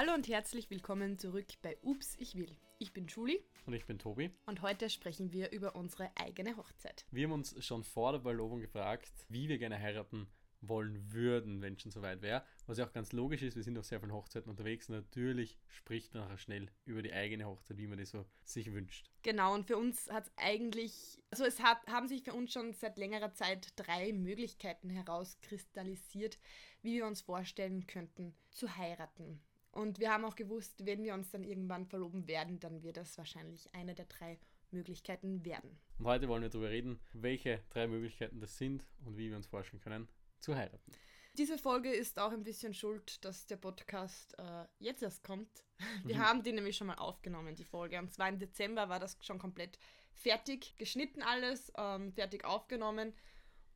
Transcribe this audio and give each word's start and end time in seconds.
Hallo 0.00 0.14
und 0.14 0.28
herzlich 0.28 0.70
willkommen 0.70 1.18
zurück 1.18 1.48
bei 1.60 1.76
Ups, 1.82 2.16
ich 2.18 2.34
will. 2.34 2.56
Ich 2.78 2.94
bin 2.94 3.06
Julie 3.06 3.44
Und 3.66 3.74
ich 3.74 3.84
bin 3.84 3.98
Tobi. 3.98 4.30
und 4.46 4.62
heute 4.62 4.88
sprechen 4.88 5.30
wir 5.30 5.52
über 5.52 5.76
unsere 5.76 6.10
eigene 6.16 6.56
Hochzeit. 6.56 7.04
Wir 7.10 7.24
haben 7.24 7.32
uns 7.32 7.62
schon 7.62 7.84
vor 7.84 8.12
der 8.12 8.22
Verlobung 8.22 8.60
gefragt, 8.60 9.12
wie 9.28 9.50
wir 9.50 9.58
gerne 9.58 9.78
heiraten 9.78 10.26
wollen 10.62 11.12
würden, 11.12 11.60
wenn 11.60 11.74
es 11.74 11.82
schon 11.82 11.92
soweit 11.92 12.22
wäre. 12.22 12.46
Was 12.64 12.78
ja 12.78 12.86
auch 12.86 12.94
ganz 12.94 13.12
logisch 13.12 13.42
ist, 13.42 13.56
wir 13.56 13.62
sind 13.62 13.76
auf 13.76 13.84
sehr 13.84 14.00
vielen 14.00 14.14
Hochzeiten 14.14 14.48
unterwegs. 14.48 14.88
Natürlich 14.88 15.58
spricht 15.68 16.14
man 16.14 16.22
nachher 16.22 16.38
schnell 16.38 16.70
über 16.86 17.02
die 17.02 17.12
eigene 17.12 17.44
Hochzeit, 17.44 17.76
wie 17.76 17.86
man 17.86 17.98
das 17.98 18.08
so 18.08 18.24
sich 18.42 18.72
wünscht. 18.72 19.10
Genau, 19.22 19.52
und 19.52 19.66
für 19.66 19.76
uns 19.76 20.10
hat 20.10 20.28
es 20.28 20.32
eigentlich, 20.36 21.22
also 21.30 21.44
es 21.44 21.60
hat, 21.60 21.86
haben 21.88 22.08
sich 22.08 22.22
für 22.22 22.32
uns 22.32 22.54
schon 22.54 22.72
seit 22.72 22.96
längerer 22.96 23.34
Zeit 23.34 23.74
drei 23.76 24.14
Möglichkeiten 24.14 24.88
herauskristallisiert, 24.88 26.38
wie 26.80 26.94
wir 26.94 27.06
uns 27.06 27.20
vorstellen 27.20 27.86
könnten, 27.86 28.34
zu 28.50 28.78
heiraten. 28.78 29.42
Und 29.72 30.00
wir 30.00 30.12
haben 30.12 30.24
auch 30.24 30.34
gewusst, 30.34 30.84
wenn 30.84 31.02
wir 31.04 31.14
uns 31.14 31.30
dann 31.30 31.44
irgendwann 31.44 31.86
verloben 31.86 32.26
werden, 32.26 32.58
dann 32.58 32.82
wird 32.82 32.96
das 32.96 33.16
wahrscheinlich 33.18 33.72
eine 33.74 33.94
der 33.94 34.06
drei 34.06 34.38
Möglichkeiten 34.72 35.44
werden. 35.44 35.78
Und 35.98 36.06
heute 36.06 36.28
wollen 36.28 36.42
wir 36.42 36.48
darüber 36.48 36.70
reden, 36.70 37.00
welche 37.12 37.62
drei 37.70 37.86
Möglichkeiten 37.86 38.40
das 38.40 38.56
sind 38.56 38.86
und 39.04 39.16
wie 39.16 39.30
wir 39.30 39.36
uns 39.36 39.46
vorstellen 39.46 39.80
können, 39.80 40.08
zu 40.40 40.56
heiraten. 40.56 40.92
Diese 41.38 41.58
Folge 41.58 41.92
ist 41.92 42.18
auch 42.18 42.32
ein 42.32 42.42
bisschen 42.42 42.74
schuld, 42.74 43.24
dass 43.24 43.46
der 43.46 43.56
Podcast 43.56 44.36
äh, 44.38 44.64
jetzt 44.78 45.02
erst 45.02 45.22
kommt. 45.22 45.64
Wir 46.04 46.18
haben 46.18 46.42
die 46.42 46.52
nämlich 46.52 46.76
schon 46.76 46.88
mal 46.88 46.96
aufgenommen, 46.96 47.54
die 47.54 47.64
Folge. 47.64 47.98
Und 47.98 48.12
zwar 48.12 48.28
im 48.28 48.38
Dezember 48.38 48.88
war 48.88 48.98
das 48.98 49.16
schon 49.22 49.38
komplett 49.38 49.78
fertig, 50.12 50.76
geschnitten 50.76 51.22
alles, 51.22 51.72
ähm, 51.78 52.12
fertig 52.12 52.44
aufgenommen. 52.44 53.14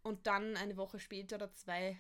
Und 0.03 0.27
dann 0.27 0.56
eine 0.56 0.77
Woche 0.77 0.98
später 0.98 1.37
oder 1.37 1.53
zwei 1.53 1.97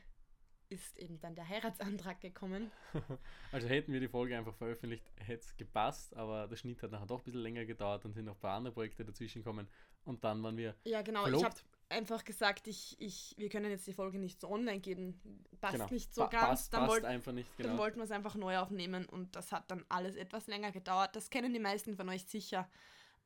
ist 0.68 0.96
eben 0.98 1.20
dann 1.20 1.34
der 1.34 1.48
Heiratsantrag 1.48 2.20
gekommen. 2.20 2.70
Also 3.52 3.68
hätten 3.68 3.92
wir 3.92 4.00
die 4.00 4.08
Folge 4.08 4.36
einfach 4.36 4.54
veröffentlicht, 4.54 5.04
hätte 5.16 5.44
es 5.44 5.56
gepasst, 5.56 6.16
aber 6.16 6.48
der 6.48 6.56
Schnitt 6.56 6.82
hat 6.82 6.90
nachher 6.90 7.06
doch 7.06 7.20
ein 7.20 7.24
bisschen 7.24 7.40
länger 7.42 7.64
gedauert 7.64 8.04
und 8.04 8.12
sind 8.14 8.24
noch 8.24 8.34
ein 8.34 8.40
paar 8.40 8.56
andere 8.56 8.72
Projekte 8.74 9.04
dazwischen 9.04 9.42
gekommen. 9.42 9.68
Und 10.04 10.24
dann 10.24 10.42
waren 10.42 10.56
wir 10.56 10.74
Ja, 10.84 11.02
genau. 11.02 11.22
Verlobt. 11.22 11.42
Ich 11.44 11.46
habe 11.48 11.60
einfach 11.90 12.24
gesagt, 12.24 12.66
ich, 12.66 12.96
ich, 13.00 13.34
wir 13.38 13.48
können 13.48 13.70
jetzt 13.70 13.86
die 13.86 13.92
Folge 13.92 14.18
nicht 14.18 14.40
so 14.40 14.48
online 14.50 14.80
geben. 14.80 15.20
Passt 15.60 15.74
genau, 15.74 15.86
nicht 15.90 16.12
so 16.12 16.22
pa- 16.22 16.28
ganz. 16.30 16.44
Passt, 16.48 16.74
dann 16.74 16.80
passt 16.80 16.90
wollt, 16.92 17.04
einfach 17.04 17.32
nicht, 17.32 17.48
Dann 17.58 17.66
genau. 17.68 17.78
wollten 17.78 17.98
wir 17.98 18.04
es 18.04 18.10
einfach 18.10 18.34
neu 18.34 18.58
aufnehmen 18.58 19.06
und 19.06 19.36
das 19.36 19.52
hat 19.52 19.70
dann 19.70 19.84
alles 19.88 20.16
etwas 20.16 20.48
länger 20.48 20.72
gedauert. 20.72 21.14
Das 21.14 21.30
kennen 21.30 21.52
die 21.52 21.60
meisten 21.60 21.94
von 21.96 22.08
euch 22.08 22.24
sicher. 22.24 22.68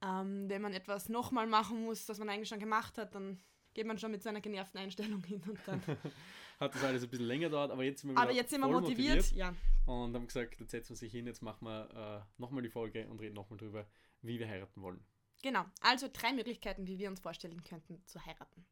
Ähm, 0.04 0.48
wenn 0.48 0.60
man 0.62 0.74
etwas 0.74 1.08
nochmal 1.08 1.46
machen 1.46 1.82
muss, 1.84 2.04
das 2.04 2.18
man 2.18 2.28
eigentlich 2.28 2.48
schon 2.50 2.60
gemacht 2.60 2.98
hat, 2.98 3.14
dann 3.14 3.40
geht 3.74 3.86
man 3.86 3.98
schon 3.98 4.10
mit 4.10 4.22
seiner 4.22 4.40
genervten 4.42 4.78
Einstellung 4.78 5.24
hin 5.24 5.42
und 5.48 5.58
dann. 5.66 5.82
Hat 6.60 6.74
das 6.74 6.82
alles 6.82 7.02
ein 7.04 7.08
bisschen 7.10 7.26
länger 7.26 7.46
gedauert, 7.46 7.70
aber 7.70 7.84
jetzt 7.84 8.00
sind 8.00 8.10
wir 8.10 8.18
Aber 8.18 8.32
jetzt 8.32 8.50
sind 8.50 8.60
wir 8.60 8.68
voll 8.68 8.80
motiviert. 8.80 9.30
Ja, 9.32 9.54
und 9.86 10.14
haben 10.14 10.26
gesagt, 10.26 10.58
jetzt 10.58 10.70
setzen 10.70 10.90
wir 10.90 10.96
sich 10.96 11.12
hin, 11.12 11.26
jetzt 11.26 11.40
machen 11.42 11.64
wir 11.66 12.24
äh, 12.36 12.40
nochmal 12.40 12.62
die 12.62 12.68
Folge 12.68 13.06
und 13.08 13.20
reden 13.20 13.34
nochmal 13.34 13.58
drüber, 13.58 13.86
wie 14.22 14.38
wir 14.38 14.48
heiraten 14.48 14.82
wollen. 14.82 15.00
genau. 15.42 15.64
Also 15.80 16.08
drei 16.12 16.32
Möglichkeiten, 16.32 16.86
wie 16.86 16.98
wir 16.98 17.08
uns 17.08 17.20
vorstellen 17.20 17.62
könnten, 17.62 18.02
zu 18.06 18.24
heiraten. 18.26 18.66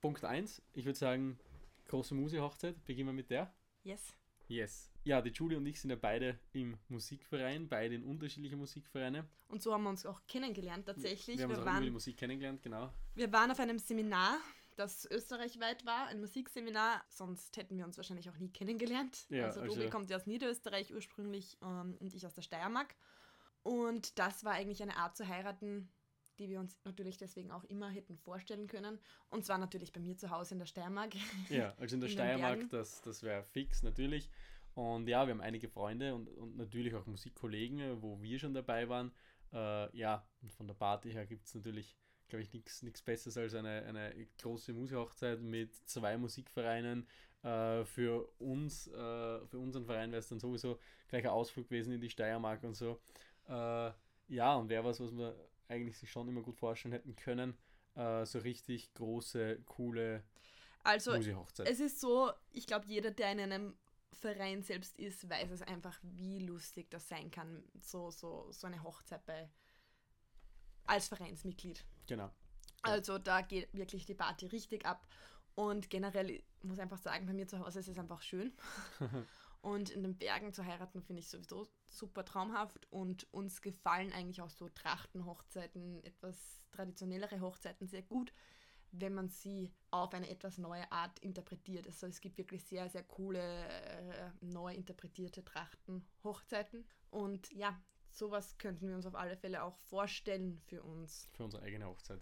Punkt 0.00 0.24
1, 0.24 0.62
ich 0.72 0.84
würde 0.84 0.98
sagen, 0.98 1.38
große 1.88 2.14
Musi-Hochzeit, 2.14 2.84
beginnen 2.84 3.08
wir 3.10 3.12
mit 3.12 3.30
der. 3.30 3.52
Yes. 3.84 4.14
Yes. 4.48 4.90
Ja, 5.04 5.20
die 5.20 5.30
Julie 5.30 5.56
und 5.58 5.66
ich 5.66 5.80
sind 5.80 5.90
ja 5.90 5.96
beide 5.96 6.38
im 6.52 6.76
Musikverein, 6.88 7.68
beide 7.68 7.94
in 7.96 8.04
unterschiedlichen 8.04 8.58
Musikvereine. 8.58 9.28
Und 9.48 9.62
so 9.62 9.72
haben 9.72 9.82
wir 9.84 9.90
uns 9.90 10.06
auch 10.06 10.20
kennengelernt 10.26 10.86
tatsächlich. 10.86 11.36
Wir 11.38 11.44
haben 11.44 11.50
Wir, 11.50 11.58
uns 11.58 11.66
auch 11.66 11.70
über 11.70 11.80
die 11.80 11.86
waren, 11.86 11.92
Musik 11.92 12.16
kennengelernt, 12.16 12.62
genau. 12.62 12.92
wir 13.14 13.32
waren 13.32 13.50
auf 13.50 13.58
einem 13.60 13.78
Seminar, 13.78 14.38
das 14.76 15.10
österreichweit 15.10 15.84
war, 15.86 16.06
ein 16.06 16.20
Musikseminar. 16.20 17.02
Sonst 17.08 17.56
hätten 17.56 17.76
wir 17.76 17.84
uns 17.84 17.96
wahrscheinlich 17.96 18.28
auch 18.30 18.38
nie 18.38 18.50
kennengelernt. 18.50 19.26
Ja, 19.30 19.46
also, 19.46 19.60
also- 19.60 19.74
Tobi 19.74 19.90
kommt 19.90 20.10
ja 20.10 20.16
aus 20.16 20.26
Niederösterreich 20.26 20.94
ursprünglich 20.94 21.58
ähm, 21.62 21.96
und 21.98 22.14
ich 22.14 22.26
aus 22.26 22.34
der 22.34 22.42
Steiermark. 22.42 22.94
Und 23.62 24.18
das 24.18 24.44
war 24.44 24.52
eigentlich 24.52 24.82
eine 24.82 24.96
Art 24.96 25.16
zu 25.16 25.26
heiraten, 25.26 25.90
die 26.38 26.48
wir 26.48 26.60
uns 26.60 26.78
natürlich 26.84 27.16
deswegen 27.16 27.50
auch 27.50 27.64
immer 27.64 27.88
hätten 27.88 28.16
vorstellen 28.16 28.66
können. 28.66 28.98
Und 29.30 29.44
zwar 29.44 29.58
natürlich 29.58 29.92
bei 29.92 30.00
mir 30.00 30.16
zu 30.16 30.30
Hause 30.30 30.54
in 30.54 30.58
der 30.58 30.66
Steiermark. 30.66 31.14
Ja, 31.50 31.74
also 31.78 31.96
in 31.96 32.00
der 32.00 32.10
In 32.10 32.14
Steiermark, 32.14 32.68
das, 32.70 33.00
das 33.02 33.22
wäre 33.22 33.42
fix 33.42 33.82
natürlich. 33.82 34.30
Und 34.74 35.08
ja, 35.08 35.26
wir 35.26 35.32
haben 35.32 35.40
einige 35.40 35.68
Freunde 35.68 36.14
und, 36.14 36.28
und 36.28 36.56
natürlich 36.56 36.94
auch 36.94 37.06
Musikkollegen, 37.06 38.02
wo 38.02 38.20
wir 38.20 38.38
schon 38.38 38.52
dabei 38.52 38.88
waren. 38.90 39.10
Äh, 39.52 39.96
ja, 39.96 40.28
und 40.42 40.52
von 40.52 40.66
der 40.66 40.74
Party 40.74 41.12
her 41.12 41.24
gibt 41.26 41.46
es 41.46 41.54
natürlich, 41.54 41.96
glaube 42.28 42.42
ich, 42.42 42.52
nichts 42.52 43.02
Besseres 43.02 43.36
als 43.36 43.54
eine, 43.54 43.82
eine 43.84 44.26
große 44.38 44.72
Musikhochzeit 44.72 45.40
mit 45.40 45.74
zwei 45.88 46.16
Musikvereinen. 46.16 47.06
Äh, 47.42 47.84
für 47.84 48.28
uns, 48.38 48.88
äh, 48.88 49.46
für 49.46 49.58
unseren 49.58 49.86
Verein 49.86 50.10
wäre 50.10 50.20
es 50.20 50.28
dann 50.28 50.40
sowieso 50.40 50.78
gleich 51.08 51.24
ein 51.24 51.30
Ausflug 51.30 51.68
gewesen 51.68 51.92
in 51.92 52.00
die 52.00 52.10
Steiermark 52.10 52.64
und 52.64 52.74
so. 52.74 53.00
Äh, 53.48 53.92
ja, 54.28 54.54
und 54.56 54.68
wäre 54.68 54.84
was, 54.84 55.00
was 55.00 55.12
wir 55.12 55.36
eigentlich 55.68 55.98
sich 55.98 56.10
schon 56.10 56.28
immer 56.28 56.42
gut 56.42 56.56
vorstellen 56.56 56.92
hätten 56.92 57.14
können. 57.14 57.56
Äh, 57.94 58.26
so 58.26 58.40
richtig 58.40 58.92
große, 58.94 59.60
coole 59.64 60.24
Also 60.82 61.14
Musikhochzeit. 61.14 61.68
es 61.68 61.80
ist 61.80 62.00
so, 62.00 62.32
ich 62.50 62.66
glaube, 62.66 62.86
jeder, 62.86 63.10
der 63.10 63.32
in 63.32 63.40
einem 63.40 63.76
Verein 64.12 64.62
selbst 64.62 64.98
ist, 64.98 65.28
weiß 65.28 65.50
es 65.50 65.62
einfach, 65.62 65.98
wie 66.02 66.40
lustig 66.40 66.90
das 66.90 67.08
sein 67.08 67.30
kann, 67.30 67.62
so, 67.80 68.10
so, 68.10 68.50
so 68.50 68.66
eine 68.66 68.82
Hochzeit 68.82 69.24
bei 69.26 69.48
als 70.86 71.08
Vereinsmitglied. 71.08 71.84
Genau. 72.06 72.30
Also 72.82 73.18
da 73.18 73.40
geht 73.40 73.72
wirklich 73.74 74.06
die 74.06 74.14
Party 74.14 74.46
richtig 74.46 74.86
ab. 74.86 75.06
Und 75.54 75.88
generell 75.90 76.30
ich 76.30 76.44
muss 76.62 76.78
einfach 76.78 76.98
sagen, 76.98 77.26
bei 77.26 77.32
mir 77.32 77.46
zu 77.46 77.58
Hause 77.58 77.80
ist 77.80 77.88
es 77.88 77.98
einfach 77.98 78.22
schön. 78.22 78.52
Und 79.62 79.90
in 79.90 80.02
den 80.02 80.16
Bergen 80.16 80.52
zu 80.52 80.64
heiraten 80.64 81.02
finde 81.02 81.20
ich 81.20 81.28
sowieso 81.28 81.66
super 81.86 82.24
traumhaft. 82.24 82.86
Und 82.90 83.32
uns 83.32 83.62
gefallen 83.62 84.12
eigentlich 84.12 84.40
auch 84.42 84.50
so 84.50 84.68
Trachtenhochzeiten, 84.68 86.04
etwas 86.04 86.62
traditionellere 86.72 87.40
Hochzeiten 87.40 87.86
sehr 87.86 88.02
gut, 88.02 88.32
wenn 88.92 89.14
man 89.14 89.28
sie 89.28 89.72
auf 89.90 90.12
eine 90.14 90.28
etwas 90.28 90.58
neue 90.58 90.90
Art 90.92 91.18
interpretiert. 91.20 91.86
Also 91.86 92.06
es 92.06 92.20
gibt 92.20 92.38
wirklich 92.38 92.64
sehr, 92.64 92.88
sehr 92.88 93.02
coole, 93.02 93.40
äh, 93.40 94.30
neu 94.40 94.72
interpretierte 94.72 95.44
Trachtenhochzeiten. 95.44 96.86
Und 97.10 97.50
ja, 97.52 97.80
sowas 98.16 98.56
könnten 98.58 98.88
wir 98.88 98.96
uns 98.96 99.06
auf 99.06 99.14
alle 99.14 99.36
Fälle 99.36 99.62
auch 99.62 99.76
vorstellen 99.76 100.60
für 100.66 100.82
uns. 100.82 101.28
Für 101.32 101.44
unsere 101.44 101.62
eigene 101.62 101.86
Hochzeit. 101.86 102.20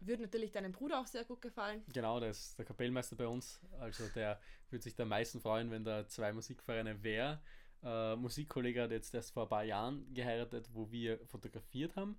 Würde 0.00 0.22
natürlich 0.22 0.52
deinem 0.52 0.72
Bruder 0.72 1.00
auch 1.00 1.06
sehr 1.06 1.24
gut 1.24 1.40
gefallen. 1.40 1.82
Genau, 1.92 2.20
der 2.20 2.30
ist 2.30 2.56
der 2.56 2.64
Kapellmeister 2.64 3.16
bei 3.16 3.26
uns. 3.26 3.60
Also 3.80 4.08
der 4.14 4.40
würde 4.70 4.82
sich 4.82 4.94
da 4.94 5.02
am 5.02 5.08
meisten 5.08 5.40
freuen, 5.40 5.70
wenn 5.70 5.84
da 5.84 6.06
zwei 6.06 6.32
Musikvereine 6.32 7.02
wäre. 7.02 7.40
Äh, 7.82 8.16
Musikkollege 8.16 8.82
hat 8.82 8.90
jetzt 8.92 9.12
erst 9.14 9.32
vor 9.32 9.44
ein 9.44 9.48
paar 9.48 9.64
Jahren 9.64 10.12
geheiratet, 10.14 10.68
wo 10.72 10.90
wir 10.90 11.18
fotografiert 11.26 11.96
haben. 11.96 12.18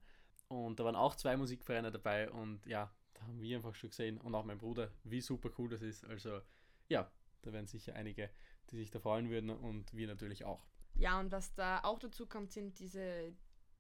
Und 0.50 0.80
da 0.80 0.84
waren 0.84 0.96
auch 0.96 1.16
zwei 1.16 1.38
Musikvereine 1.38 1.92
dabei 1.92 2.30
und 2.32 2.66
ja, 2.66 2.92
da 3.14 3.22
haben 3.22 3.40
wir 3.40 3.56
einfach 3.56 3.76
schon 3.76 3.92
gesehen 3.92 4.18
und 4.18 4.34
auch 4.34 4.46
mein 4.46 4.58
Bruder, 4.58 4.92
wie 5.04 5.22
super 5.22 5.50
cool 5.58 5.70
das 5.70 5.82
ist. 5.82 6.06
Also 6.06 6.42
ja, 6.88 7.10
da 7.44 7.54
wären 7.54 7.68
sicher 7.68 7.96
einige, 7.96 8.30
die 8.72 8.78
sich 8.78 8.90
da 8.90 9.00
freuen 9.00 9.30
würden 9.30 9.50
und 9.52 9.94
wir 9.94 10.08
natürlich 10.08 10.44
auch. 10.44 10.66
Ja, 11.00 11.20
und 11.20 11.32
was 11.32 11.54
da 11.54 11.80
auch 11.84 12.00
dazu 12.00 12.26
kommt, 12.28 12.52
sind 12.52 12.78
diese, 12.80 13.34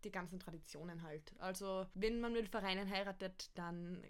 die 0.03 0.11
ganzen 0.11 0.39
Traditionen 0.39 1.01
halt. 1.03 1.33
Also, 1.39 1.85
wenn 1.93 2.19
man 2.19 2.33
mit 2.33 2.49
Vereinen 2.49 2.89
heiratet, 2.89 3.51
dann 3.55 4.01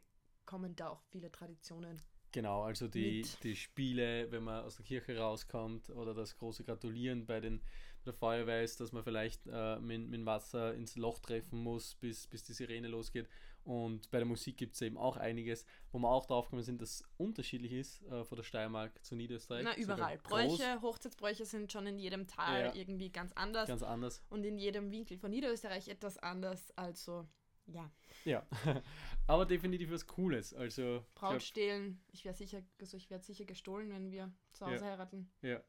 kommen 0.46 0.76
da 0.76 0.90
auch 0.90 1.02
viele 1.10 1.32
Traditionen. 1.32 2.00
Genau, 2.32 2.62
also 2.62 2.88
die, 2.88 3.22
Mit- 3.22 3.44
die 3.44 3.56
Spiele, 3.56 4.32
wenn 4.32 4.44
man 4.44 4.64
aus 4.64 4.76
der 4.76 4.86
Kirche 4.86 5.18
rauskommt 5.18 5.90
oder 5.90 6.14
das 6.14 6.38
große 6.38 6.64
Gratulieren 6.64 7.26
bei, 7.26 7.40
den, 7.40 7.60
bei 7.60 7.66
der 8.06 8.14
Feuerwehr 8.14 8.64
ist, 8.64 8.80
dass 8.80 8.92
man 8.92 9.04
vielleicht 9.04 9.48
äh, 9.48 9.80
mit, 9.80 10.08
mit 10.08 10.26
Wasser 10.28 10.76
ins 10.76 10.96
Loch 10.96 11.20
treffen 11.20 11.58
muss, 11.64 11.96
bis, 11.96 12.28
bis 12.28 12.44
die 12.44 12.54
Sirene 12.54 12.88
losgeht. 12.88 13.28
Und 13.64 14.10
bei 14.10 14.18
der 14.18 14.26
Musik 14.26 14.58
gibt 14.58 14.74
es 14.76 14.82
eben 14.82 14.98
auch 14.98 15.18
einiges, 15.18 15.66
wo 15.92 16.00
wir 16.00 16.10
auch 16.10 16.26
drauf 16.26 16.46
gekommen 16.46 16.64
sind, 16.64 16.82
dass 16.82 17.02
es 17.02 17.04
unterschiedlich 17.18 17.72
ist 17.74 18.02
äh, 18.04 18.24
von 18.24 18.36
der 18.36 18.44
Steiermark 18.44 19.04
zu 19.04 19.16
Niederösterreich. 19.16 19.64
Na, 19.64 19.76
überall. 19.78 20.18
Bräuche, 20.20 20.82
Hochzeitsbräuche 20.82 21.46
sind 21.46 21.72
schon 21.72 21.86
in 21.86 22.00
jedem 22.00 22.26
Tal 22.26 22.62
Ja. 22.68 22.74
irgendwie 22.74 23.12
ganz 23.12 23.32
anders. 23.34 23.68
Ganz 23.68 23.84
anders. 23.84 24.24
und 24.30 24.44
in 24.44 24.58
jedem 24.58 24.92
Winkel 24.92 25.18
von 25.18 25.30
Niederösterreich 25.30 25.88
etwas 25.88 26.18
anders. 26.18 26.72
Also, 26.78 27.28
ja. 27.68 27.92
Ja, 28.26 28.48
aber 29.28 29.46
definitiv 29.46 29.92
was 29.92 30.08
Cooles. 30.08 30.54
Also, 30.54 31.06
Braut 31.14 31.32
glaub, 31.32 31.42
stehlen. 31.42 32.02
Ich 32.12 32.26
werde 32.26 32.38
sicher, 32.38 32.64
also 32.80 32.98
ich 32.98 33.10
werd 33.10 33.24
sicher 33.24 33.46
gestohlen, 33.46 33.92
wenn 33.92 34.12
wir 34.12 34.34
zu 34.54 34.66
Hause 34.66 34.86
Ja. 34.86 34.92
heiraten. 34.92 35.32
Ja, 35.42 35.64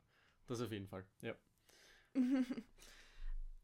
das 0.47 0.61
auf 0.61 0.73
jeden 0.73 0.87
Fall. 0.89 1.05
Ja. 1.21 1.35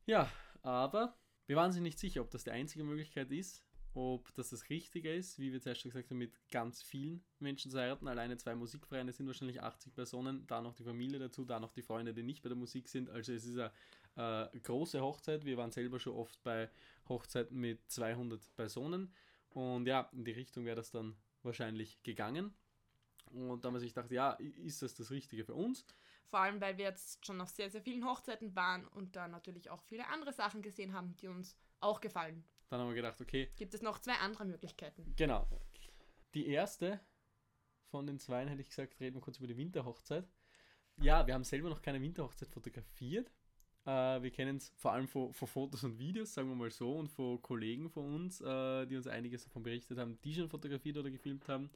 ja, 0.07 0.31
aber 0.63 1.17
wir 1.47 1.57
waren 1.57 1.73
sich 1.73 1.83
nicht 1.83 1.99
sicher, 1.99 2.21
ob 2.21 2.31
das 2.31 2.45
die 2.45 2.51
einzige 2.51 2.85
Möglichkeit 2.85 3.31
ist, 3.31 3.65
ob 3.97 4.35
das 4.35 4.51
das 4.51 4.69
Richtige 4.69 5.11
ist, 5.11 5.39
wie 5.39 5.53
wir 5.53 5.61
zuerst 5.61 5.81
schon 5.81 5.91
gesagt 5.91 6.11
haben, 6.11 6.19
mit 6.19 6.39
ganz 6.51 6.83
vielen 6.83 7.25
Menschen 7.39 7.71
zu 7.71 7.79
heiraten. 7.79 8.07
Alleine 8.09 8.37
zwei 8.37 8.55
Musikvereine 8.55 9.11
sind 9.11 9.27
wahrscheinlich 9.27 9.63
80 9.63 9.95
Personen, 9.95 10.47
da 10.47 10.61
noch 10.61 10.75
die 10.75 10.85
Familie 10.85 11.19
dazu, 11.19 11.47
da 11.47 11.59
noch 11.59 11.73
die 11.73 11.81
Freunde, 11.81 12.13
die 12.13 12.23
nicht 12.23 12.43
bei 12.43 12.51
der 12.51 12.59
Musik 12.59 12.89
sind. 12.89 13.09
Also 13.09 13.33
es 13.33 13.47
ist 13.47 13.59
eine 13.59 14.51
äh, 14.53 14.59
große 14.61 15.01
Hochzeit. 15.01 15.47
Wir 15.47 15.57
waren 15.57 15.73
selber 15.73 15.99
schon 15.99 16.13
oft 16.13 16.43
bei 16.43 16.69
Hochzeiten 17.09 17.59
mit 17.59 17.91
200 17.91 18.55
Personen. 18.55 19.15
Und 19.49 19.87
ja, 19.87 20.11
in 20.13 20.27
die 20.27 20.33
Richtung 20.33 20.67
wäre 20.67 20.77
das 20.77 20.91
dann 20.91 21.17
wahrscheinlich 21.43 22.03
gegangen. 22.03 22.55
Und 23.33 23.65
da 23.65 23.69
haben 23.69 23.75
wir 23.75 23.81
sich 23.81 23.95
gedacht, 23.95 24.13
ja, 24.13 24.33
ist 24.33 24.83
das 24.83 24.95
das 24.95 25.11
Richtige 25.11 25.47
für 25.47 25.55
uns? 25.55 25.87
Vor 26.27 26.41
allem, 26.41 26.61
weil 26.61 26.77
wir 26.77 26.85
jetzt 26.85 27.25
schon 27.25 27.41
auf 27.41 27.49
sehr, 27.49 27.71
sehr 27.71 27.81
vielen 27.81 28.05
Hochzeiten 28.05 28.55
waren 28.55 28.87
und 28.89 29.17
da 29.17 29.27
natürlich 29.27 29.71
auch 29.71 29.81
viele 29.85 30.07
andere 30.09 30.35
Sachen 30.35 30.61
gesehen 30.61 30.93
haben, 30.93 31.17
die 31.17 31.29
uns 31.29 31.57
auch 31.81 32.03
gefallen. 32.03 32.45
Dann 32.69 32.81
haben 32.81 32.89
wir 32.89 32.95
gedacht, 32.95 33.21
okay. 33.21 33.51
Gibt 33.57 33.75
es 33.75 33.83
noch 33.83 33.99
zwei 33.99 34.15
andere 34.15 34.45
Möglichkeiten? 34.45 35.15
Genau. 35.17 35.49
Die 36.35 36.49
erste 36.49 37.01
von 37.91 38.07
den 38.07 38.19
zwei, 38.19 38.47
hätte 38.47 38.61
ich 38.61 38.69
gesagt, 38.69 38.99
reden 39.01 39.17
wir 39.17 39.21
kurz 39.21 39.39
über 39.39 39.47
die 39.47 39.57
Winterhochzeit. 39.57 40.29
Ja, 40.99 41.27
wir 41.27 41.35
haben 41.35 41.45
selber 41.45 41.69
noch 41.69 41.83
keine 41.83 42.01
Winterhochzeit 42.01 42.49
fotografiert. 42.49 43.31
Äh, 43.85 44.23
wir 44.23 44.31
kennen 44.31 44.57
es 44.57 44.73
vor 44.77 44.93
allem 44.93 45.07
von, 45.07 45.33
von, 45.33 45.47
Fotos 45.47 45.85
und 45.85 45.99
Videos, 45.99 46.35
sagen 46.35 46.49
wir 46.49 46.57
mal 46.57 46.71
so, 46.71 46.97
und 46.97 47.09
von 47.09 47.41
Kollegen 47.41 47.89
von 47.89 48.15
uns, 48.15 48.41
äh, 48.41 48.87
die 48.87 48.97
uns 48.97 49.07
einiges 49.07 49.45
davon 49.45 49.63
berichtet 49.63 49.99
haben, 49.99 50.21
die 50.23 50.35
schon 50.35 50.49
fotografiert 50.49 50.97
oder 50.97 51.11
gefilmt 51.11 51.47
haben. 51.49 51.71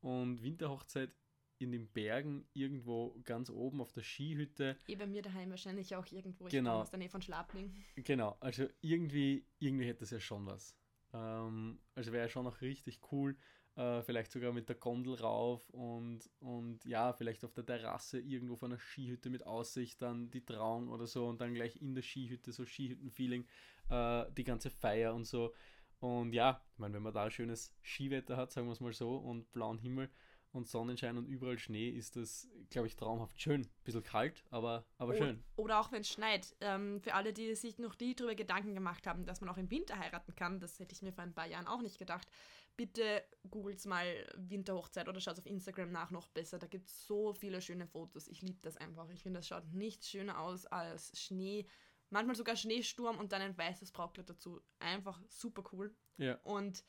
Und 0.00 0.42
Winterhochzeit 0.42 1.14
in 1.58 1.72
den 1.72 1.88
Bergen 1.88 2.46
irgendwo 2.52 3.20
ganz 3.24 3.50
oben 3.50 3.80
auf 3.80 3.92
der 3.92 4.02
Skihütte. 4.02 4.76
Eh 4.86 4.96
bei 4.96 5.06
mir 5.06 5.22
daheim 5.22 5.50
wahrscheinlich 5.50 5.94
auch 5.94 6.06
irgendwo. 6.10 6.46
Ich 6.46 6.52
genau. 6.52 6.80
aus 6.80 6.90
der 6.90 6.98
Nähe 6.98 7.08
von 7.08 7.22
Schlapning. 7.22 7.74
Genau, 7.96 8.36
also 8.40 8.66
irgendwie, 8.80 9.46
irgendwie 9.58 9.86
hätte 9.86 10.00
das 10.00 10.10
ja 10.10 10.20
schon 10.20 10.46
was. 10.46 10.76
Ähm, 11.12 11.80
also 11.94 12.12
wäre 12.12 12.24
ja 12.24 12.28
schon 12.28 12.44
noch 12.44 12.60
richtig 12.60 13.00
cool. 13.12 13.36
Äh, 13.76 14.02
vielleicht 14.02 14.30
sogar 14.30 14.52
mit 14.52 14.68
der 14.68 14.76
Gondel 14.76 15.14
rauf 15.14 15.68
und, 15.70 16.30
und 16.38 16.84
ja, 16.84 17.12
vielleicht 17.12 17.44
auf 17.44 17.54
der 17.54 17.66
Terrasse 17.66 18.20
irgendwo 18.20 18.54
von 18.54 18.70
einer 18.70 18.80
Skihütte 18.80 19.30
mit 19.30 19.46
Aussicht, 19.46 20.00
dann 20.00 20.30
die 20.30 20.44
Trauung 20.44 20.88
oder 20.90 21.08
so 21.08 21.26
und 21.26 21.40
dann 21.40 21.54
gleich 21.54 21.80
in 21.82 21.96
der 21.96 22.02
Skihütte, 22.02 22.52
so 22.52 22.64
Skihütten-Feeling, 22.64 23.46
äh, 23.90 24.26
die 24.36 24.44
ganze 24.44 24.70
Feier 24.70 25.12
und 25.12 25.24
so. 25.24 25.52
Und 25.98 26.34
ja, 26.34 26.62
ich 26.72 26.78
meine, 26.78 26.94
wenn 26.94 27.02
man 27.02 27.14
da 27.14 27.28
schönes 27.30 27.74
Skiwetter 27.82 28.36
hat, 28.36 28.52
sagen 28.52 28.68
wir 28.68 28.72
es 28.72 28.80
mal 28.80 28.92
so, 28.92 29.16
und 29.16 29.50
blauen 29.52 29.78
Himmel, 29.78 30.08
und 30.54 30.68
Sonnenschein 30.68 31.18
und 31.18 31.26
überall 31.26 31.58
Schnee, 31.58 31.88
ist 31.88 32.16
das, 32.16 32.48
glaube 32.70 32.86
ich, 32.86 32.96
traumhaft 32.96 33.40
schön. 33.40 33.66
Bisschen 33.82 34.04
kalt, 34.04 34.44
aber, 34.50 34.84
aber 34.98 35.16
schön. 35.16 35.42
Oder 35.56 35.80
auch 35.80 35.90
wenn 35.90 36.02
es 36.02 36.08
schneit. 36.08 36.54
Ähm, 36.60 37.00
für 37.00 37.14
alle, 37.14 37.32
die 37.32 37.54
sich 37.54 37.78
noch 37.78 37.98
nie 37.98 38.14
darüber 38.14 38.36
Gedanken 38.36 38.74
gemacht 38.74 39.06
haben, 39.06 39.26
dass 39.26 39.40
man 39.40 39.50
auch 39.50 39.58
im 39.58 39.70
Winter 39.70 39.98
heiraten 39.98 40.34
kann, 40.36 40.60
das 40.60 40.78
hätte 40.78 40.94
ich 40.94 41.02
mir 41.02 41.12
vor 41.12 41.24
ein 41.24 41.34
paar 41.34 41.46
Jahren 41.46 41.66
auch 41.66 41.82
nicht 41.82 41.98
gedacht. 41.98 42.28
Bitte 42.76 43.24
googelt 43.50 43.84
mal 43.86 44.06
Winterhochzeit 44.36 45.08
oder 45.08 45.20
schaut 45.20 45.38
auf 45.38 45.46
Instagram 45.46 45.90
nach 45.90 46.10
noch 46.10 46.28
besser. 46.28 46.58
Da 46.58 46.66
gibt 46.66 46.88
es 46.88 47.06
so 47.06 47.32
viele 47.32 47.60
schöne 47.60 47.86
Fotos. 47.86 48.28
Ich 48.28 48.42
liebe 48.42 48.58
das 48.62 48.76
einfach. 48.76 49.08
Ich 49.10 49.22
finde, 49.22 49.40
das 49.40 49.48
schaut 49.48 49.72
nichts 49.72 50.08
schöner 50.08 50.40
aus 50.40 50.66
als 50.66 51.20
Schnee. 51.20 51.66
Manchmal 52.10 52.36
sogar 52.36 52.56
Schneesturm 52.56 53.18
und 53.18 53.32
dann 53.32 53.42
ein 53.42 53.58
weißes 53.58 53.90
Brautkleid 53.90 54.30
dazu. 54.30 54.60
Einfach 54.78 55.20
super 55.28 55.64
cool. 55.72 55.94
Ja. 56.16 56.38
Und 56.42 56.84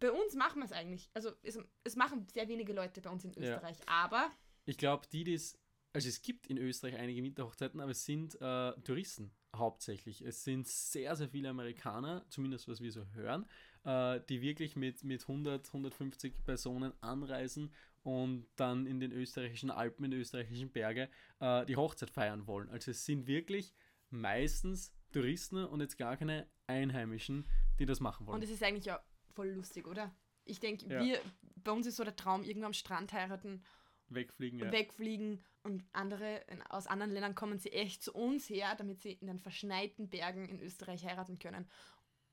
bei 0.00 0.10
uns 0.10 0.34
machen 0.34 0.60
wir 0.60 0.64
es 0.64 0.72
eigentlich. 0.72 1.10
Also 1.14 1.30
es, 1.42 1.58
es, 1.84 1.94
machen 1.94 2.26
sehr 2.32 2.48
wenige 2.48 2.72
Leute 2.72 3.00
bei 3.00 3.10
uns 3.10 3.24
in 3.24 3.30
Österreich, 3.36 3.78
ja. 3.78 3.86
aber. 3.86 4.30
Ich 4.64 4.78
glaube, 4.78 5.06
die, 5.12 5.24
die 5.24 5.34
es. 5.34 5.58
Also 5.92 6.08
es 6.08 6.22
gibt 6.22 6.46
in 6.46 6.56
Österreich 6.56 6.94
einige 6.94 7.22
Winterhochzeiten, 7.22 7.80
aber 7.80 7.90
es 7.90 8.04
sind 8.04 8.40
äh, 8.40 8.72
Touristen 8.82 9.32
hauptsächlich. 9.56 10.22
Es 10.22 10.44
sind 10.44 10.68
sehr, 10.68 11.16
sehr 11.16 11.28
viele 11.28 11.48
Amerikaner, 11.48 12.24
zumindest 12.28 12.68
was 12.68 12.80
wir 12.80 12.92
so 12.92 13.04
hören, 13.12 13.44
äh, 13.84 14.20
die 14.28 14.40
wirklich 14.40 14.76
mit, 14.76 15.02
mit 15.02 15.22
100, 15.22 15.66
150 15.66 16.44
Personen 16.44 16.92
anreisen 17.00 17.72
und 18.04 18.46
dann 18.54 18.86
in 18.86 19.00
den 19.00 19.10
österreichischen 19.10 19.72
Alpen, 19.72 20.04
in 20.04 20.12
den 20.12 20.20
österreichischen 20.20 20.70
Berge 20.70 21.08
äh, 21.40 21.66
die 21.66 21.74
Hochzeit 21.74 22.10
feiern 22.10 22.46
wollen. 22.46 22.68
Also 22.70 22.92
es 22.92 23.04
sind 23.04 23.26
wirklich 23.26 23.74
meistens 24.10 24.92
Touristen 25.12 25.64
und 25.64 25.80
jetzt 25.80 25.98
gar 25.98 26.16
keine 26.16 26.48
Einheimischen, 26.68 27.48
die 27.80 27.86
das 27.86 27.98
machen 27.98 28.28
wollen. 28.28 28.36
Und 28.36 28.44
es 28.44 28.50
ist 28.50 28.62
eigentlich 28.62 28.92
auch 28.92 29.00
voll 29.40 29.48
lustig, 29.52 29.86
oder? 29.86 30.14
Ich 30.44 30.60
denke, 30.60 30.86
ja. 30.86 31.02
wir, 31.02 31.20
bei 31.56 31.72
uns 31.72 31.86
ist 31.86 31.96
so 31.96 32.04
der 32.04 32.14
Traum, 32.14 32.42
irgendwo 32.42 32.66
am 32.66 32.74
Strand 32.74 33.12
heiraten. 33.14 33.64
Wegfliegen, 34.08 34.58
ja. 34.58 34.70
Wegfliegen. 34.70 35.42
Und 35.62 35.84
andere 35.92 36.42
aus 36.68 36.86
anderen 36.86 37.12
Ländern 37.12 37.34
kommen 37.34 37.58
sie 37.58 37.72
echt 37.72 38.02
zu 38.02 38.12
uns 38.12 38.50
her, 38.50 38.74
damit 38.76 39.00
sie 39.00 39.12
in 39.12 39.28
den 39.28 39.38
verschneiten 39.38 40.10
Bergen 40.10 40.46
in 40.46 40.60
Österreich 40.60 41.06
heiraten 41.06 41.38
können. 41.38 41.70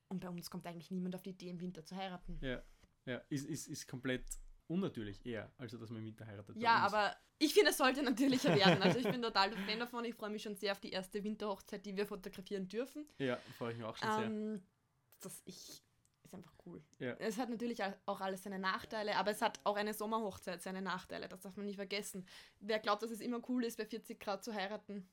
Und 0.09 0.19
bei 0.19 0.29
uns 0.29 0.49
kommt 0.49 0.67
eigentlich 0.67 0.91
niemand 0.91 1.15
auf 1.15 1.23
die 1.23 1.29
Idee, 1.29 1.49
im 1.49 1.61
Winter 1.61 1.85
zu 1.85 1.95
heiraten. 1.95 2.39
Ja, 2.41 2.61
ja. 3.05 3.21
Ist, 3.29 3.45
ist, 3.45 3.67
ist 3.67 3.87
komplett 3.87 4.25
unnatürlich 4.67 5.25
eher, 5.25 5.53
also 5.57 5.77
dass 5.77 5.89
man 5.89 5.99
im 5.99 6.07
Winter 6.07 6.25
heiratet. 6.25 6.57
Ja, 6.57 6.77
aber 6.79 7.15
ich 7.39 7.53
finde, 7.53 7.69
es 7.69 7.77
sollte 7.77 8.03
natürlicher 8.03 8.53
werden. 8.53 8.81
Also 8.81 8.99
ich 8.99 9.09
bin 9.09 9.21
total 9.21 9.51
der 9.51 9.59
Fan 9.59 9.79
davon. 9.79 10.03
Ich 10.03 10.15
freue 10.15 10.29
mich 10.29 10.43
schon 10.43 10.55
sehr 10.55 10.73
auf 10.73 10.81
die 10.81 10.91
erste 10.91 11.23
Winterhochzeit, 11.23 11.85
die 11.85 11.95
wir 11.95 12.05
fotografieren 12.05 12.67
dürfen. 12.67 13.07
Ja, 13.17 13.37
freue 13.57 13.71
ich 13.71 13.77
mich 13.77 13.85
auch 13.85 13.95
schon 13.95 14.09
ähm, 14.09 14.55
sehr. 14.55 14.61
Das, 15.21 15.41
ich 15.45 15.83
ist 16.27 16.35
einfach 16.35 16.53
cool. 16.65 16.81
Ja. 16.99 17.13
Es 17.19 17.37
hat 17.37 17.49
natürlich 17.49 17.81
auch 17.83 18.21
alles 18.21 18.43
seine 18.43 18.59
Nachteile, 18.59 19.15
aber 19.15 19.31
es 19.31 19.41
hat 19.41 19.59
auch 19.63 19.75
eine 19.75 19.93
Sommerhochzeit 19.93 20.61
seine 20.61 20.81
Nachteile. 20.81 21.27
Das 21.27 21.41
darf 21.41 21.55
man 21.57 21.65
nicht 21.65 21.77
vergessen. 21.77 22.25
Wer 22.59 22.79
glaubt, 22.79 23.03
dass 23.03 23.11
es 23.11 23.21
immer 23.21 23.41
cool 23.49 23.63
ist, 23.63 23.77
bei 23.77 23.85
40 23.85 24.19
Grad 24.19 24.43
zu 24.43 24.53
heiraten? 24.53 25.09